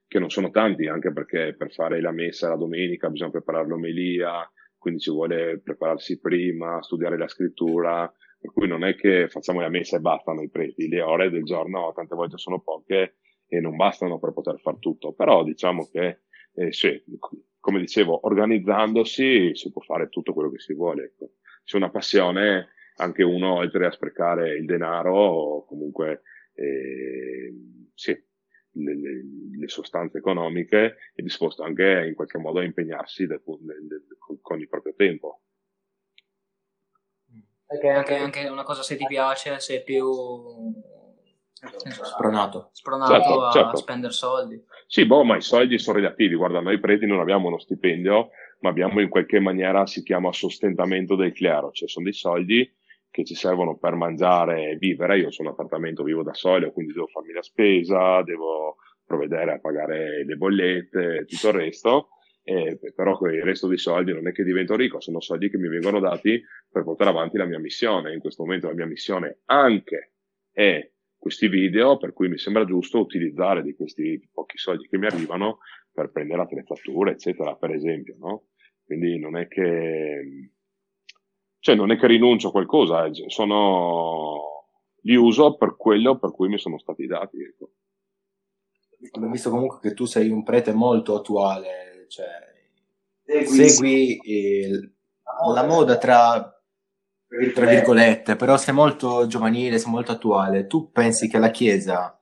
che 0.06 0.18
non 0.18 0.30
sono 0.30 0.50
tanti, 0.50 0.86
anche 0.86 1.12
perché 1.12 1.54
per 1.56 1.72
fare 1.72 2.00
la 2.00 2.12
messa 2.12 2.48
la 2.48 2.56
domenica 2.56 3.08
bisogna 3.08 3.30
preparare 3.30 3.66
l'omelia, 3.66 4.48
quindi 4.76 5.00
ci 5.00 5.10
vuole 5.10 5.60
prepararsi 5.60 6.20
prima, 6.20 6.82
studiare 6.82 7.16
la 7.16 7.28
scrittura, 7.28 8.12
per 8.38 8.52
cui 8.52 8.66
non 8.66 8.84
è 8.84 8.96
che 8.96 9.28
facciamo 9.28 9.60
la 9.60 9.68
messa 9.68 9.96
e 9.96 10.00
bastano 10.00 10.42
i 10.42 10.50
preti, 10.50 10.88
le 10.88 11.00
ore 11.00 11.30
del 11.30 11.44
giorno 11.44 11.92
tante 11.94 12.16
volte 12.16 12.38
sono 12.38 12.60
poche 12.60 13.18
e 13.52 13.60
non 13.60 13.76
bastano 13.76 14.18
per 14.18 14.32
poter 14.32 14.58
fare 14.60 14.78
tutto, 14.78 15.12
però 15.12 15.44
diciamo 15.44 15.86
che 15.90 16.20
eh, 16.54 16.72
sì, 16.72 17.04
come 17.60 17.80
dicevo, 17.80 18.26
organizzandosi 18.26 19.54
si 19.54 19.70
può 19.70 19.82
fare 19.82 20.08
tutto 20.08 20.32
quello 20.32 20.50
che 20.50 20.58
si 20.58 20.72
vuole. 20.72 21.04
Ecco. 21.04 21.32
C'è 21.62 21.76
una 21.76 21.90
passione, 21.90 22.68
anche 22.96 23.22
uno, 23.22 23.56
oltre 23.56 23.84
a 23.84 23.90
sprecare 23.90 24.56
il 24.56 24.64
denaro, 24.64 25.66
comunque 25.68 26.22
eh, 26.54 27.54
sì, 27.92 28.12
le, 28.70 28.96
le, 28.96 29.22
le, 29.58 29.68
sostanze 29.68 30.16
economiche, 30.16 30.96
è 31.14 31.20
disposto 31.20 31.62
anche 31.62 32.06
in 32.08 32.14
qualche 32.14 32.38
modo 32.38 32.60
a 32.60 32.64
impegnarsi 32.64 33.26
del, 33.26 33.42
del, 33.44 33.86
del, 33.86 34.06
con, 34.18 34.40
con 34.40 34.60
il 34.60 34.68
proprio 34.68 34.94
tempo. 34.94 35.42
Perché 37.66 37.88
anche, 37.88 38.16
anche 38.16 38.48
una 38.48 38.64
cosa 38.64 38.82
se 38.82 38.96
ti 38.96 39.04
piace, 39.06 39.60
sei 39.60 39.82
più 39.82 40.06
Spronato. 41.64 42.70
Spronato 42.72 43.12
certo, 43.12 43.44
a 43.44 43.52
certo. 43.52 43.76
spendere 43.76 44.12
soldi. 44.12 44.60
Sì, 44.86 45.06
boh, 45.06 45.22
ma 45.22 45.36
i 45.36 45.42
soldi 45.42 45.78
sono 45.78 45.98
relativi. 45.98 46.34
Guarda, 46.34 46.60
noi 46.60 46.80
preti 46.80 47.06
non 47.06 47.20
abbiamo 47.20 47.48
uno 47.48 47.58
stipendio, 47.58 48.30
ma 48.60 48.70
abbiamo 48.70 49.00
in 49.00 49.08
qualche 49.08 49.38
maniera, 49.38 49.86
si 49.86 50.02
chiama 50.02 50.32
sostentamento 50.32 51.14
del 51.14 51.32
clero, 51.32 51.70
cioè 51.70 51.88
sono 51.88 52.04
dei 52.04 52.14
soldi 52.14 52.68
che 53.10 53.24
ci 53.24 53.34
servono 53.34 53.76
per 53.76 53.94
mangiare 53.94 54.70
e 54.70 54.76
vivere. 54.76 55.18
Io 55.18 55.30
sono 55.30 55.48
in 55.48 55.54
appartamento, 55.54 56.02
vivo 56.02 56.22
da 56.22 56.34
solo, 56.34 56.72
quindi 56.72 56.92
devo 56.92 57.06
farmi 57.06 57.32
la 57.32 57.42
spesa, 57.42 58.22
devo 58.22 58.76
provvedere 59.04 59.52
a 59.52 59.60
pagare 59.60 60.24
le 60.24 60.34
bollette 60.34 61.18
e 61.18 61.24
tutto 61.26 61.48
il 61.48 61.54
resto. 61.54 62.08
Eh, 62.44 62.76
però 62.96 63.16
con 63.16 63.32
il 63.32 63.42
resto 63.42 63.68
dei 63.68 63.78
soldi 63.78 64.12
non 64.12 64.26
è 64.26 64.32
che 64.32 64.42
divento 64.42 64.74
ricco, 64.74 65.00
sono 65.00 65.20
soldi 65.20 65.48
che 65.48 65.58
mi 65.58 65.68
vengono 65.68 66.00
dati 66.00 66.42
per 66.68 66.82
portare 66.82 67.10
avanti 67.10 67.36
la 67.36 67.44
mia 67.44 67.60
missione. 67.60 68.12
In 68.12 68.18
questo 68.18 68.42
momento 68.42 68.66
la 68.66 68.74
mia 68.74 68.86
missione 68.86 69.42
anche 69.44 70.14
è 70.50 70.91
questi 71.22 71.46
video, 71.46 71.98
per 71.98 72.12
cui 72.12 72.28
mi 72.28 72.36
sembra 72.36 72.64
giusto 72.64 72.98
utilizzare 72.98 73.62
di 73.62 73.76
questi 73.76 74.28
pochi 74.32 74.58
soldi 74.58 74.88
che 74.88 74.98
mi 74.98 75.06
arrivano 75.06 75.58
per 75.92 76.10
prendere 76.10 76.42
attrezzature, 76.42 77.12
eccetera, 77.12 77.54
per 77.54 77.70
esempio, 77.70 78.16
no? 78.18 78.46
Quindi 78.84 79.20
non 79.20 79.36
è 79.36 79.46
che, 79.46 80.50
cioè 81.60 81.76
non 81.76 81.92
è 81.92 81.96
che 81.96 82.08
rinuncio 82.08 82.48
a 82.48 82.50
qualcosa, 82.50 83.04
eh, 83.04 83.12
sono, 83.28 84.64
li 85.02 85.14
uso 85.14 85.56
per 85.56 85.76
quello 85.76 86.18
per 86.18 86.32
cui 86.32 86.48
mi 86.48 86.58
sono 86.58 86.76
stati 86.80 87.06
dati, 87.06 87.40
ecco. 87.40 87.70
Abbiamo 89.12 89.32
visto 89.32 89.50
comunque 89.50 89.78
che 89.80 89.94
tu 89.94 90.06
sei 90.06 90.28
un 90.28 90.42
prete 90.42 90.72
molto 90.72 91.14
attuale, 91.14 92.06
cioè 92.08 92.26
segui, 93.24 93.68
segui 93.68 94.20
il, 94.24 94.92
la 95.54 95.66
moda 95.68 95.98
tra 95.98 96.61
tra 97.54 97.66
virgolette, 97.66 98.36
però 98.36 98.56
sei 98.56 98.74
molto 98.74 99.26
giovanile, 99.26 99.78
sei 99.78 99.90
molto 99.90 100.12
attuale. 100.12 100.66
Tu 100.66 100.90
pensi 100.90 101.28
che 101.28 101.38
la 101.38 101.50
Chiesa 101.50 102.20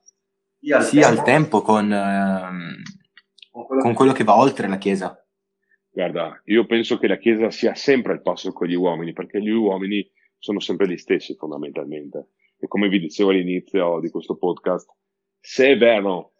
sia 0.81 1.07
al 1.07 1.23
tempo 1.23 1.61
con, 1.61 1.91
ehm, 1.91 2.81
con 3.81 3.93
quello 3.93 4.13
che 4.13 4.23
va 4.23 4.37
oltre 4.37 4.67
la 4.67 4.77
Chiesa? 4.77 5.17
Guarda, 5.89 6.41
io 6.45 6.65
penso 6.65 6.97
che 6.97 7.07
la 7.07 7.17
Chiesa 7.17 7.51
sia 7.51 7.75
sempre 7.75 8.13
al 8.13 8.21
passo 8.21 8.53
con 8.53 8.67
gli 8.67 8.75
uomini, 8.75 9.11
perché 9.11 9.41
gli 9.41 9.49
uomini 9.49 10.09
sono 10.37 10.59
sempre 10.59 10.87
gli 10.87 10.97
stessi 10.97 11.35
fondamentalmente. 11.35 12.29
E 12.57 12.67
come 12.67 12.87
vi 12.87 12.99
dicevo 12.99 13.31
all'inizio 13.31 13.99
di 13.99 14.09
questo 14.09 14.37
podcast, 14.37 14.89
se 15.39 15.71
è 15.71 15.77
vero 15.77 16.33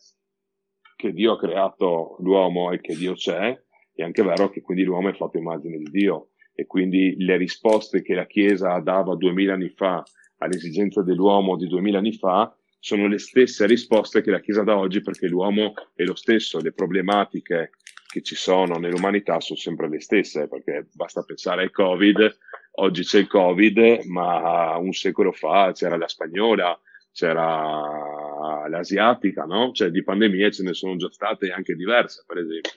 che 0.96 1.12
Dio 1.12 1.34
ha 1.34 1.40
creato 1.40 2.16
l'uomo 2.20 2.72
e 2.72 2.80
che 2.80 2.96
Dio 2.96 3.14
c'è, 3.14 3.60
è 3.94 4.04
anche 4.04 4.24
vero 4.24 4.50
che 4.50 4.62
quindi 4.62 4.84
l'uomo 4.84 5.10
è 5.10 5.14
fatto 5.14 5.38
immagine 5.38 5.78
di 5.78 5.90
Dio 5.90 6.31
e 6.54 6.66
quindi 6.66 7.16
le 7.18 7.38
risposte 7.38 8.02
che 8.02 8.14
la 8.14 8.26
Chiesa 8.26 8.80
dava 8.80 9.16
duemila 9.16 9.54
anni 9.54 9.70
fa 9.70 10.04
alle 10.38 10.56
esigenze 10.56 11.04
dell'uomo 11.04 11.56
di 11.56 11.68
duemila 11.68 12.00
anni 12.00 12.14
fa 12.14 12.54
sono 12.80 13.08
le 13.08 13.20
stesse 13.20 13.66
risposte 13.68 14.22
che 14.22 14.32
la 14.32 14.40
Chiesa 14.40 14.64
dà 14.64 14.78
oggi 14.78 15.02
perché 15.02 15.28
l'uomo 15.28 15.74
è 15.94 16.04
lo 16.04 16.16
stesso, 16.16 16.60
le 16.60 16.74
problematiche 16.74 17.72
che 18.12 18.22
ci 18.22 18.36
sono 18.36 18.78
nell'umanità 18.78 19.40
sono 19.40 19.58
sempre 19.58 19.88
le 19.88 20.02
stesse, 20.02 20.48
perché 20.48 20.88
basta 20.92 21.22
pensare 21.22 21.62
al 21.62 21.72
Covid, 21.72 22.38
oggi 22.74 23.04
c'è 23.04 23.20
il 23.20 23.28
Covid, 23.28 24.04
ma 24.06 24.76
un 24.78 24.92
secolo 24.92 25.32
fa 25.32 25.72
c'era 25.74 25.96
la 25.96 26.08
spagnola, 26.08 26.78
c'era 27.14 28.68
l'asiatica, 28.68 29.46
no? 29.46 29.72
Cioè 29.72 29.92
di 29.92 30.04
pandemie 30.04 30.52
ce 30.52 30.64
ne 30.64 30.74
sono 30.74 30.98
già 30.98 31.10
state 31.10 31.52
anche 31.52 31.76
diverse, 31.76 32.24
per 32.28 32.40
esempio 32.40 32.72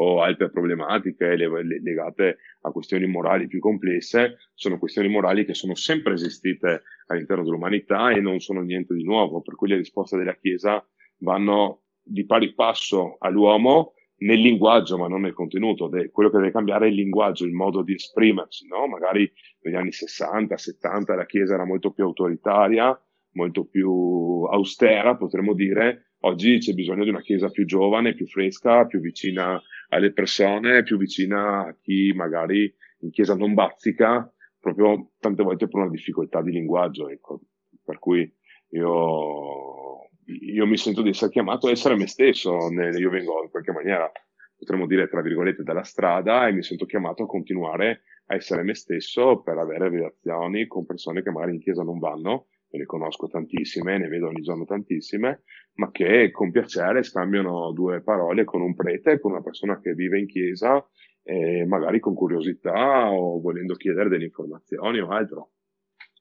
o 0.00 0.22
altre 0.22 0.50
problematiche 0.50 1.36
legate 1.36 2.38
a 2.62 2.70
questioni 2.70 3.06
morali 3.06 3.48
più 3.48 3.58
complesse, 3.58 4.36
sono 4.54 4.78
questioni 4.78 5.08
morali 5.08 5.44
che 5.44 5.54
sono 5.54 5.74
sempre 5.74 6.12
esistite 6.14 6.82
all'interno 7.06 7.42
dell'umanità 7.42 8.10
e 8.10 8.20
non 8.20 8.38
sono 8.38 8.60
niente 8.60 8.94
di 8.94 9.02
nuovo, 9.02 9.40
per 9.40 9.56
cui 9.56 9.68
le 9.68 9.76
risposte 9.76 10.16
della 10.16 10.36
Chiesa 10.36 10.84
vanno 11.18 11.82
di 12.00 12.24
pari 12.24 12.54
passo 12.54 13.16
all'uomo 13.18 13.94
nel 14.18 14.40
linguaggio, 14.40 14.98
ma 14.98 15.08
non 15.08 15.22
nel 15.22 15.34
contenuto. 15.34 15.88
De- 15.88 16.10
quello 16.10 16.30
che 16.30 16.38
deve 16.38 16.52
cambiare 16.52 16.86
è 16.86 16.88
il 16.90 16.94
linguaggio, 16.94 17.44
il 17.44 17.52
modo 17.52 17.82
di 17.82 17.94
esprimersi, 17.94 18.66
no? 18.68 18.86
Magari 18.86 19.30
negli 19.62 19.74
anni 19.74 19.92
60, 19.92 20.56
70 20.56 21.14
la 21.14 21.26
Chiesa 21.26 21.54
era 21.54 21.64
molto 21.64 21.90
più 21.90 22.04
autoritaria, 22.04 22.98
molto 23.32 23.64
più 23.64 24.44
austera, 24.50 25.16
potremmo 25.16 25.54
dire. 25.54 26.12
Oggi 26.20 26.58
c'è 26.58 26.72
bisogno 26.72 27.04
di 27.04 27.10
una 27.10 27.20
Chiesa 27.20 27.48
più 27.48 27.64
giovane, 27.64 28.14
più 28.14 28.26
fresca, 28.26 28.86
più 28.86 29.00
vicina 29.00 29.60
alle 29.88 30.12
persone, 30.12 30.82
più 30.82 30.96
vicina 30.96 31.66
a 31.66 31.76
chi 31.80 32.12
magari 32.14 32.72
in 33.00 33.10
chiesa 33.10 33.34
non 33.34 33.54
bazzica, 33.54 34.30
proprio 34.58 35.12
tante 35.18 35.42
volte 35.42 35.68
per 35.68 35.80
una 35.80 35.90
difficoltà 35.90 36.42
di 36.42 36.50
linguaggio. 36.50 37.08
Ecco. 37.08 37.40
Per 37.84 37.98
cui 37.98 38.30
io, 38.70 40.10
io 40.24 40.66
mi 40.66 40.76
sento 40.76 41.02
di 41.02 41.10
essere 41.10 41.30
chiamato 41.30 41.68
a 41.68 41.70
essere 41.70 41.96
me 41.96 42.06
stesso, 42.06 42.70
io 42.70 43.10
vengo 43.10 43.42
in 43.42 43.50
qualche 43.50 43.72
maniera, 43.72 44.10
potremmo 44.56 44.86
dire, 44.86 45.08
tra 45.08 45.22
virgolette, 45.22 45.62
dalla 45.62 45.84
strada 45.84 46.46
e 46.46 46.52
mi 46.52 46.62
sento 46.62 46.84
chiamato 46.84 47.22
a 47.22 47.26
continuare 47.26 48.02
a 48.26 48.34
essere 48.34 48.62
me 48.62 48.74
stesso 48.74 49.40
per 49.40 49.56
avere 49.56 49.88
relazioni 49.88 50.66
con 50.66 50.84
persone 50.84 51.22
che 51.22 51.30
magari 51.30 51.54
in 51.54 51.60
chiesa 51.60 51.82
non 51.82 51.98
vanno 51.98 52.48
ne 52.70 52.84
conosco 52.84 53.28
tantissime, 53.28 53.98
ne 53.98 54.08
vedo 54.08 54.28
ogni 54.28 54.42
giorno 54.42 54.64
tantissime, 54.64 55.42
ma 55.74 55.90
che 55.90 56.30
con 56.30 56.50
piacere 56.50 57.02
scambiano 57.02 57.72
due 57.72 58.02
parole 58.02 58.44
con 58.44 58.60
un 58.60 58.74
prete, 58.74 59.18
con 59.20 59.32
una 59.32 59.42
persona 59.42 59.80
che 59.80 59.94
vive 59.94 60.18
in 60.18 60.26
chiesa, 60.26 60.86
e 61.22 61.64
magari 61.66 62.00
con 62.00 62.14
curiosità 62.14 63.10
o 63.10 63.40
volendo 63.40 63.74
chiedere 63.74 64.08
delle 64.08 64.24
informazioni 64.24 64.98
o 65.00 65.08
altro. 65.08 65.52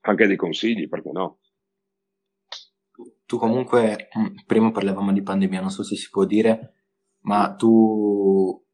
Anche 0.02 0.28
dei 0.28 0.36
consigli, 0.36 0.88
perché 0.88 1.12
no? 1.12 1.40
tu 3.28 3.38
comunque, 3.38 4.08
mm, 4.18 4.38
prima 4.48 4.72
parlavamo 4.72 5.12
di 5.12 5.22
pandemia, 5.22 5.60
non 5.60 5.70
so 5.70 5.84
se 5.84 5.96
si 5.96 6.10
può 6.10 6.24
dire, 6.24 6.74
ma 7.24 7.54
tu 7.56 8.66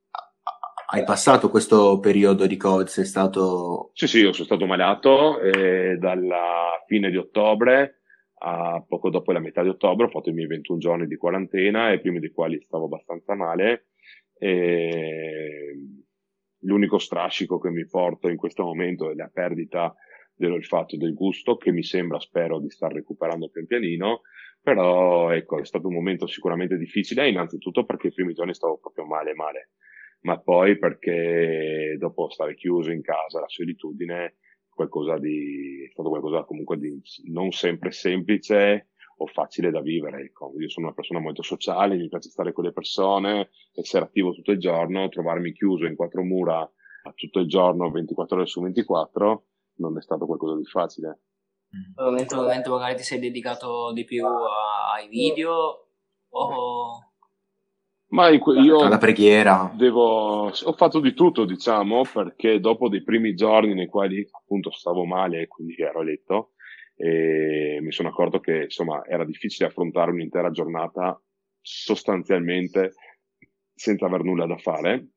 hai 0.94 1.04
passato 1.04 1.50
questo 1.50 1.98
periodo 2.00 2.46
di 2.46 2.56
Covid, 2.56 2.86
sei 2.86 3.06
stato... 3.06 3.90
Sì, 3.94 4.06
sì, 4.08 4.20
io 4.20 4.32
sono 4.32 4.46
stato 4.46 4.68
malato 4.68 5.40
e 5.40 5.98
dalla 5.98 6.84
fine 6.86 7.10
di 7.10 7.18
ottobre 7.18 8.02
a 8.46 8.84
poco 8.88 9.10
dopo 9.10 9.32
la 9.32 9.40
metà 9.40 9.64
di 9.64 9.70
ottobre. 9.70 10.06
Ho 10.06 10.10
fatto 10.10 10.30
i 10.30 10.34
miei 10.34 10.46
21 10.46 10.78
giorni 10.78 11.08
di 11.08 11.16
quarantena 11.16 11.92
e 11.92 12.00
prima 12.00 12.20
dei 12.20 12.30
quali 12.30 12.62
stavo 12.62 12.86
abbastanza 12.86 13.34
male. 13.34 13.88
E 14.38 15.74
l'unico 16.60 17.00
strascico 17.00 17.58
che 17.58 17.72
mi 17.72 17.88
porto 17.88 18.30
in 18.30 18.38
questo 18.38 18.64
momento 18.64 19.10
è 19.10 19.16
la 19.16 19.32
perdita 19.34 19.96
dell'olfatto 20.36 20.96
del 20.96 21.16
gusto 21.16 21.58
che 21.58 21.72
mi 21.72 21.82
sembra, 21.82 22.20
spero, 22.20 22.60
di 22.60 22.70
star 22.70 22.94
recuperando 22.94 23.50
pian 23.50 23.66
pianino, 23.66 24.22
però 24.62 25.32
ecco, 25.32 25.60
è 25.60 25.66
stato 25.66 25.88
un 25.88 25.96
momento 25.96 26.28
sicuramente 26.28 26.78
difficile, 26.78 27.28
innanzitutto 27.28 27.84
perché 27.84 28.08
i 28.08 28.14
primi 28.14 28.34
giorni 28.34 28.54
stavo 28.54 28.78
proprio 28.78 29.06
male 29.06 29.34
male, 29.34 29.70
ma 30.24 30.40
poi 30.40 30.78
perché 30.78 31.96
dopo 32.00 32.30
stare 32.30 32.56
chiuso 32.56 32.92
in 32.92 33.02
casa, 33.02 33.40
la 33.40 33.48
solitudine, 33.48 34.38
qualcosa 34.70 35.18
di, 35.18 35.86
è 35.88 35.92
stato 35.92 36.10
qualcosa 36.10 36.44
comunque 36.44 36.78
di 36.78 37.00
non 37.26 37.52
sempre 37.52 37.92
semplice 37.92 38.90
o 39.18 39.28
facile 39.28 39.70
da 39.70 39.82
vivere. 39.82 40.22
Ecco. 40.24 40.54
Io 40.58 40.70
sono 40.70 40.88
una 40.88 40.96
persona 40.96 41.20
molto 41.20 41.44
sociale, 41.44 41.96
mi 41.96 42.10
piace 42.10 42.30
stare 42.30 42.52
con 42.54 42.64
le 42.64 42.74
persone, 42.74 43.50
essere 43.74 44.06
attivo 44.06 44.32
tutto 44.32 44.52
il 44.52 44.60
giorno, 44.60 45.10
trovarmi 45.10 45.52
chiuso 45.52 45.86
in 45.86 45.96
quattro 45.96 46.24
mura 46.24 46.70
tutto 47.16 47.40
il 47.40 47.48
giorno, 47.48 47.92
24 47.92 48.38
ore 48.38 48.46
su 48.46 48.62
24, 48.62 49.46
non 49.76 49.98
è 49.98 50.02
stato 50.02 50.26
qualcosa 50.26 50.56
di 50.56 50.66
facile. 50.66 51.20
Momento, 51.96 52.36
momento 52.36 52.72
magari 52.72 52.96
ti 52.96 53.04
sei 53.04 53.20
dedicato 53.20 53.92
di 53.94 54.06
più 54.06 54.26
ai 54.26 55.08
video 55.10 55.88
o... 56.30 57.13
Ma 58.14 58.30
io 58.30 58.80
alla 58.82 59.00
preghiera. 59.00 59.72
devo, 59.74 60.46
ho 60.50 60.74
fatto 60.74 61.00
di 61.00 61.16
tutto, 61.16 61.46
diciamo, 61.46 62.04
perché 62.14 62.60
dopo 62.60 62.88
dei 62.88 63.02
primi 63.02 63.34
giorni 63.34 63.74
nei 63.74 63.88
quali 63.88 64.24
appunto 64.30 64.70
stavo 64.70 65.04
male 65.04 65.42
e 65.42 65.48
quindi 65.48 65.76
ero 65.78 66.02
a 66.02 66.04
letto, 66.04 66.52
e 66.96 67.80
mi 67.82 67.92
sono 67.92 68.10
accorto 68.10 68.40
che 68.40 68.66
insomma 68.66 69.04
era 69.04 69.26
difficile 69.26 69.68
affrontare 69.68 70.12
un'intera 70.12 70.52
giornata 70.52 71.20
sostanzialmente 71.60 72.94
senza 73.74 74.06
aver 74.06 74.24
nulla 74.24 74.46
da 74.46 74.58
fare, 74.58 75.08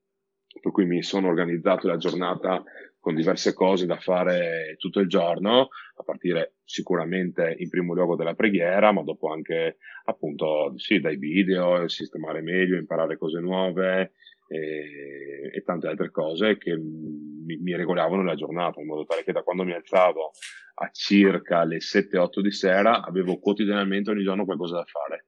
per 0.58 0.72
cui 0.72 0.86
mi 0.86 1.02
sono 1.02 1.28
organizzato 1.28 1.86
la 1.88 1.98
giornata 1.98 2.64
con 3.06 3.14
diverse 3.14 3.54
cose 3.54 3.86
da 3.86 4.00
fare 4.00 4.74
tutto 4.78 4.98
il 4.98 5.06
giorno, 5.06 5.68
a 5.94 6.02
partire 6.02 6.56
sicuramente 6.64 7.54
in 7.56 7.68
primo 7.68 7.94
luogo 7.94 8.16
dalla 8.16 8.34
preghiera, 8.34 8.90
ma 8.90 9.04
dopo 9.04 9.30
anche 9.30 9.76
appunto 10.06 10.72
sì, 10.76 10.98
dai 10.98 11.16
video, 11.16 11.86
sistemare 11.86 12.42
meglio, 12.42 12.76
imparare 12.76 13.16
cose 13.16 13.38
nuove 13.38 14.14
e, 14.48 15.52
e 15.54 15.62
tante 15.62 15.86
altre 15.86 16.10
cose 16.10 16.58
che 16.58 16.76
mi, 16.76 17.56
mi, 17.58 17.76
regolavano 17.76 18.24
la 18.24 18.34
giornata, 18.34 18.80
in 18.80 18.88
modo 18.88 19.04
tale 19.04 19.22
che 19.22 19.30
da 19.30 19.44
quando 19.44 19.62
mi 19.62 19.72
alzavo 19.72 20.32
a 20.74 20.90
circa 20.90 21.62
le 21.62 21.76
7-8 21.76 22.40
di 22.40 22.50
sera 22.50 23.04
avevo 23.04 23.38
quotidianamente 23.38 24.10
ogni 24.10 24.24
giorno 24.24 24.44
qualcosa 24.44 24.78
da 24.78 24.84
fare. 24.84 25.26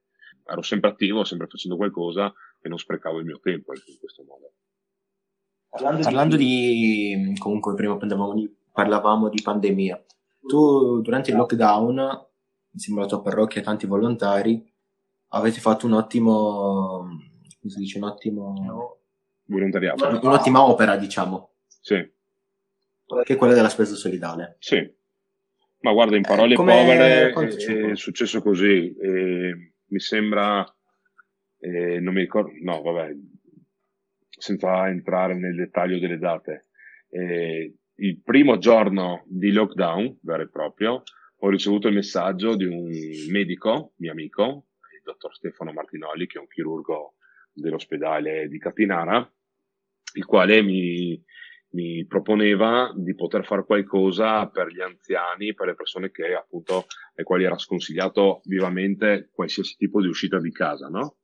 Ero 0.50 0.62
sempre 0.62 0.90
attivo, 0.90 1.22
sempre 1.22 1.46
facendo 1.46 1.76
qualcosa 1.76 2.34
e 2.60 2.68
non 2.68 2.76
sprecavo 2.76 3.20
il 3.20 3.24
mio 3.24 3.38
tempo 3.38 3.72
in 3.72 3.98
questo 4.00 4.24
modo. 4.24 4.54
Parlando, 5.68 6.02
Parlando 6.02 6.36
di... 6.36 7.30
di... 7.32 7.38
comunque 7.38 7.74
prima 7.74 7.96
parlavamo 7.96 8.34
di, 8.34 8.54
parlavamo 8.72 9.28
di 9.28 9.40
pandemia. 9.42 10.04
Tu 10.46 11.00
durante 11.02 11.30
il 11.30 11.36
lockdown, 11.36 12.26
insieme 12.72 13.00
alla 13.00 13.08
tua 13.08 13.20
parrocchia 13.20 13.60
e 13.60 13.64
tanti 13.64 13.86
volontari, 13.86 14.64
avete 15.28 15.60
fatto 15.60 15.86
un 15.86 15.92
ottimo, 15.92 17.06
come 17.60 17.72
si 17.72 17.78
dice, 17.78 17.98
un 17.98 18.04
ottimo 18.04 18.98
volontariato. 19.44 20.06
Un'ottima 20.22 20.62
opera, 20.62 20.96
diciamo. 20.96 21.50
Sì. 21.80 21.96
Che 23.24 23.32
è 23.32 23.36
quella 23.36 23.54
della 23.54 23.68
spesa 23.68 23.94
solidale. 23.94 24.56
Sì. 24.58 24.96
Ma 25.80 25.92
guarda, 25.92 26.16
in 26.16 26.22
parole 26.22 26.54
eh, 26.54 26.56
povere 26.56 27.32
è, 27.32 27.90
è, 27.90 27.96
successo 27.96 28.42
così. 28.42 28.94
Eh, 28.96 29.72
mi 29.86 30.00
sembra, 30.00 30.64
eh, 31.60 32.00
non 32.00 32.14
mi 32.14 32.20
ricordo, 32.20 32.50
no, 32.62 32.82
vabbè, 32.82 33.16
senza 34.38 34.88
entrare 34.88 35.34
nel 35.34 35.54
dettaglio 35.54 35.98
delle 35.98 36.18
date. 36.18 36.66
Eh, 37.10 37.74
il 37.96 38.22
primo 38.22 38.58
giorno 38.58 39.24
di 39.26 39.50
lockdown, 39.52 40.18
vero 40.22 40.42
e 40.42 40.48
proprio, 40.48 41.02
ho 41.40 41.48
ricevuto 41.48 41.88
il 41.88 41.94
messaggio 41.94 42.56
di 42.56 42.64
un 42.64 42.90
medico, 43.30 43.92
mio 43.96 44.12
amico, 44.12 44.66
il 44.94 45.02
dottor 45.04 45.34
Stefano 45.34 45.72
Martinoli, 45.72 46.26
che 46.26 46.38
è 46.38 46.40
un 46.40 46.48
chirurgo 46.48 47.14
dell'ospedale 47.52 48.48
di 48.48 48.58
Catinara, 48.58 49.30
il 50.14 50.24
quale 50.24 50.62
mi, 50.62 51.22
mi 51.70 52.06
proponeva 52.06 52.92
di 52.96 53.14
poter 53.14 53.44
fare 53.44 53.64
qualcosa 53.64 54.48
per 54.48 54.68
gli 54.68 54.80
anziani, 54.80 55.54
per 55.54 55.66
le 55.66 55.74
persone 55.74 56.10
che 56.10 56.34
appunto, 56.34 56.86
ai 57.16 57.24
quali 57.24 57.44
era 57.44 57.58
sconsigliato 57.58 58.40
vivamente 58.44 59.28
qualsiasi 59.32 59.76
tipo 59.76 60.00
di 60.00 60.08
uscita 60.08 60.40
di 60.40 60.50
casa, 60.50 60.88
no? 60.88 61.16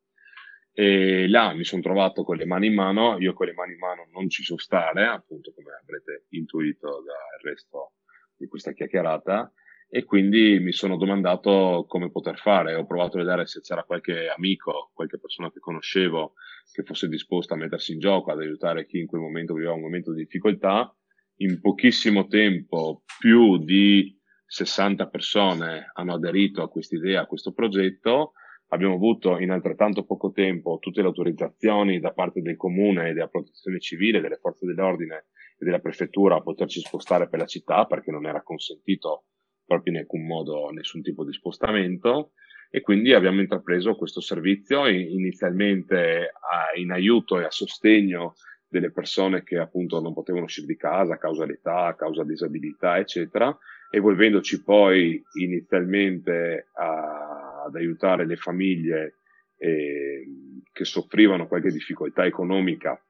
E 0.77 1.29
là 1.29 1.55
mi 1.55 1.63
sono 1.63 1.83
trovato 1.83 2.25
con 2.25 2.37
le 2.37 2.47
mani 2.47 2.67
in 2.67 2.75
mano, 2.75 3.17
io 3.21 3.33
con 3.33 3.47
le 3.47 3.53
mani 3.53 3.75
in 3.75 3.79
mano 3.79 4.09
non 4.13 4.29
ci 4.29 4.43
so 4.43 4.59
stare, 4.59 5.07
appunto 5.07 5.53
come 5.55 5.71
avrete 5.81 6.27
intuito 6.31 6.89
dal 6.89 7.41
resto 7.43 7.93
di 8.37 8.49
questa 8.49 8.73
chiacchierata, 8.73 9.53
e 9.89 10.03
quindi 10.03 10.59
mi 10.59 10.73
sono 10.73 10.97
domandato 10.97 11.85
come 11.87 12.11
poter 12.11 12.39
fare. 12.39 12.75
Ho 12.75 12.87
provato 12.87 13.17
a 13.17 13.21
vedere 13.23 13.47
se 13.47 13.61
c'era 13.61 13.85
qualche 13.85 14.27
amico, 14.27 14.91
qualche 14.93 15.21
persona 15.21 15.53
che 15.53 15.61
conoscevo 15.61 16.33
che 16.73 16.83
fosse 16.83 17.07
disposta 17.07 17.55
a 17.55 17.57
mettersi 17.57 17.93
in 17.93 18.01
gioco, 18.01 18.33
ad 18.33 18.41
aiutare 18.41 18.87
chi 18.87 18.99
in 18.99 19.07
quel 19.07 19.21
momento 19.21 19.55
viveva 19.55 19.75
un 19.75 19.81
momento 19.81 20.13
di 20.13 20.25
difficoltà. 20.25 20.93
In 21.37 21.61
pochissimo 21.61 22.27
tempo 22.27 23.05
più 23.21 23.59
di 23.59 24.19
60 24.47 25.07
persone 25.07 25.91
hanno 25.95 26.15
aderito 26.15 26.63
a 26.63 26.69
questa 26.69 26.97
idea, 26.97 27.21
a 27.21 27.27
questo 27.27 27.53
progetto 27.53 28.33
abbiamo 28.75 28.95
avuto 28.95 29.39
in 29.39 29.51
altrettanto 29.51 30.05
poco 30.05 30.33
tempo 30.33 30.79
tutte 30.81 31.01
le 31.01 31.07
autorizzazioni 31.07 32.01
da 32.01 32.13
parte 32.13 32.43
del 32.43 32.57
comune 32.57 33.09
e 33.09 33.13
della 33.13 33.29
protezione 33.29 33.79
civile, 33.79 34.21
delle 34.21 34.39
forze 34.41 34.67
dell'ordine 34.67 35.27
e 35.57 35.65
della 35.65 35.79
prefettura 35.79 36.37
a 36.37 36.43
poterci 36.43 36.81
spostare 36.81 37.29
per 37.29 37.39
la 37.39 37.47
città 37.47 37.87
perché 37.87 38.11
non 38.11 38.27
era 38.27 38.43
consentito 38.43 39.27
proprio 39.65 39.95
in 39.95 40.01
alcun 40.01 40.27
modo 40.27 40.71
nessun 40.71 41.03
tipo 41.03 41.25
di 41.25 41.33
spostamento. 41.33 42.33
E 42.69 42.81
quindi 42.81 43.13
abbiamo 43.13 43.41
intrapreso 43.41 43.95
questo 43.95 44.21
servizio 44.21 44.89
inizialmente 44.89 46.33
in 46.75 46.91
aiuto 46.91 47.39
e 47.39 47.45
a 47.45 47.51
sostegno 47.51 48.35
delle 48.67 48.91
persone 48.91 49.45
che 49.45 49.59
appunto 49.59 50.01
non 50.01 50.13
potevano 50.13 50.47
uscire 50.47 50.67
di 50.67 50.77
casa 50.77 51.15
a 51.15 51.19
causa 51.19 51.47
dell'età, 51.47 51.87
a 51.87 51.95
causa 51.95 52.25
disabilità, 52.25 52.99
eccetera, 52.99 53.57
evolvendoci 53.91 54.65
poi 54.65 55.23
inizialmente 55.39 56.71
a 56.73 57.34
ad 57.65 57.75
aiutare 57.77 58.27
le 58.27 58.37
famiglie 58.37 59.19
eh, 59.59 60.27
che 60.73 60.85
soffrivano 60.85 61.47
qualche 61.47 61.71
difficoltà 61.71 62.25
economica 62.25 63.01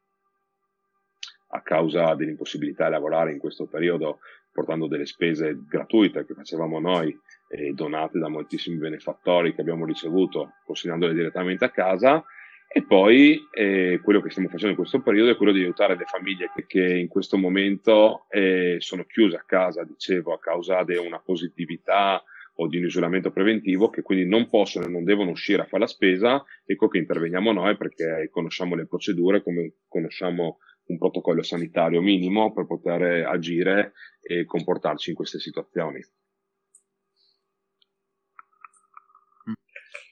a 1.49 1.63
causa 1.63 2.15
dell'impossibilità 2.15 2.87
di 2.87 2.93
lavorare 2.93 3.33
in 3.33 3.39
questo 3.39 3.67
periodo, 3.67 4.19
portando 4.53 4.87
delle 4.87 5.07
spese 5.07 5.57
gratuite 5.69 6.27
che 6.27 6.35
facevamo 6.35 6.81
noi, 6.81 7.17
eh, 7.49 7.73
donate 7.73 8.19
da 8.19 8.29
moltissimi 8.29 8.77
benefattori 8.77 9.55
che 9.55 9.61
abbiamo 9.61 9.85
ricevuto, 9.85 10.55
consegnandole 10.65 11.15
direttamente 11.15 11.65
a 11.65 11.71
casa. 11.71 12.25
E 12.67 12.83
poi 12.83 13.41
eh, 13.53 14.01
quello 14.03 14.21
che 14.21 14.31
stiamo 14.31 14.49
facendo 14.49 14.71
in 14.71 14.77
questo 14.77 15.01
periodo 15.01 15.31
è 15.31 15.37
quello 15.37 15.53
di 15.53 15.61
aiutare 15.61 15.97
le 15.97 16.07
famiglie 16.07 16.51
che, 16.53 16.67
che 16.67 16.99
in 16.99 17.07
questo 17.07 17.37
momento 17.37 18.27
eh, 18.31 18.77
sono 18.81 19.05
chiuse 19.05 19.37
a 19.37 19.45
casa, 19.47 19.85
dicevo, 19.85 20.33
a 20.33 20.41
causa 20.41 20.83
di 20.83 20.97
una 20.97 21.21
positività 21.21 22.21
o 22.57 22.69
di 22.69 22.79
un 22.79 22.85
isolamento 22.85 23.31
preventivo 23.31 23.91
che 23.91 24.03
quindi 24.03 24.27
non 24.27 24.49
possono 24.49 24.87
e 24.87 24.89
non 24.89 25.05
devono 25.05 25.31
uscire 25.31 25.63
a 25.63 25.67
fare 25.67 25.83
la 25.83 25.89
spesa, 25.89 26.45
ecco 26.65 26.89
che 26.89 26.99
interveniamo 26.99 27.53
noi 27.53 27.77
perché 27.77 28.29
conosciamo 28.31 28.75
le 28.75 28.87
procedure, 28.87 29.43
come 29.43 29.75
conosciamo 29.89 30.59
un 30.87 30.99
protocollo 30.99 31.43
sanitario 31.43 32.01
minimo 32.01 32.53
per 32.53 32.67
poter 32.67 33.27
agire 33.27 33.93
e 34.21 34.45
comportarci 34.45 35.11
in 35.11 35.17
queste 35.17 35.39
situazioni. 35.39 36.01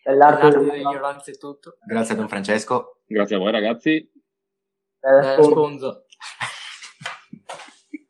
L'arte 0.05 0.49
dell'ignoranza 0.59 1.31
è 1.31 1.37
tutto. 1.37 1.77
Grazie 1.87 2.15
a 2.15 2.17
Don 2.17 2.29
Francesco. 2.29 3.03
Grazie 3.07 3.37
a 3.37 3.39
voi 3.39 3.53
ragazzi. 3.53 3.91
Eh, 3.91 5.43
sponzo. 5.43 6.07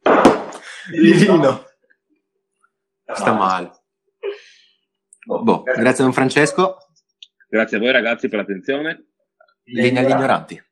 Divino. 0.90 1.64
Sta 3.04 3.32
male. 3.34 3.81
Boh, 5.24 5.62
grazie 5.62 6.02
a 6.02 6.06
Don 6.06 6.12
Francesco. 6.12 6.76
Grazie 7.48 7.76
a 7.76 7.80
voi 7.80 7.92
ragazzi 7.92 8.28
per 8.28 8.38
l'attenzione. 8.38 9.04
Legna 9.64 10.00
agli 10.00 10.10
ignoranti. 10.10 10.62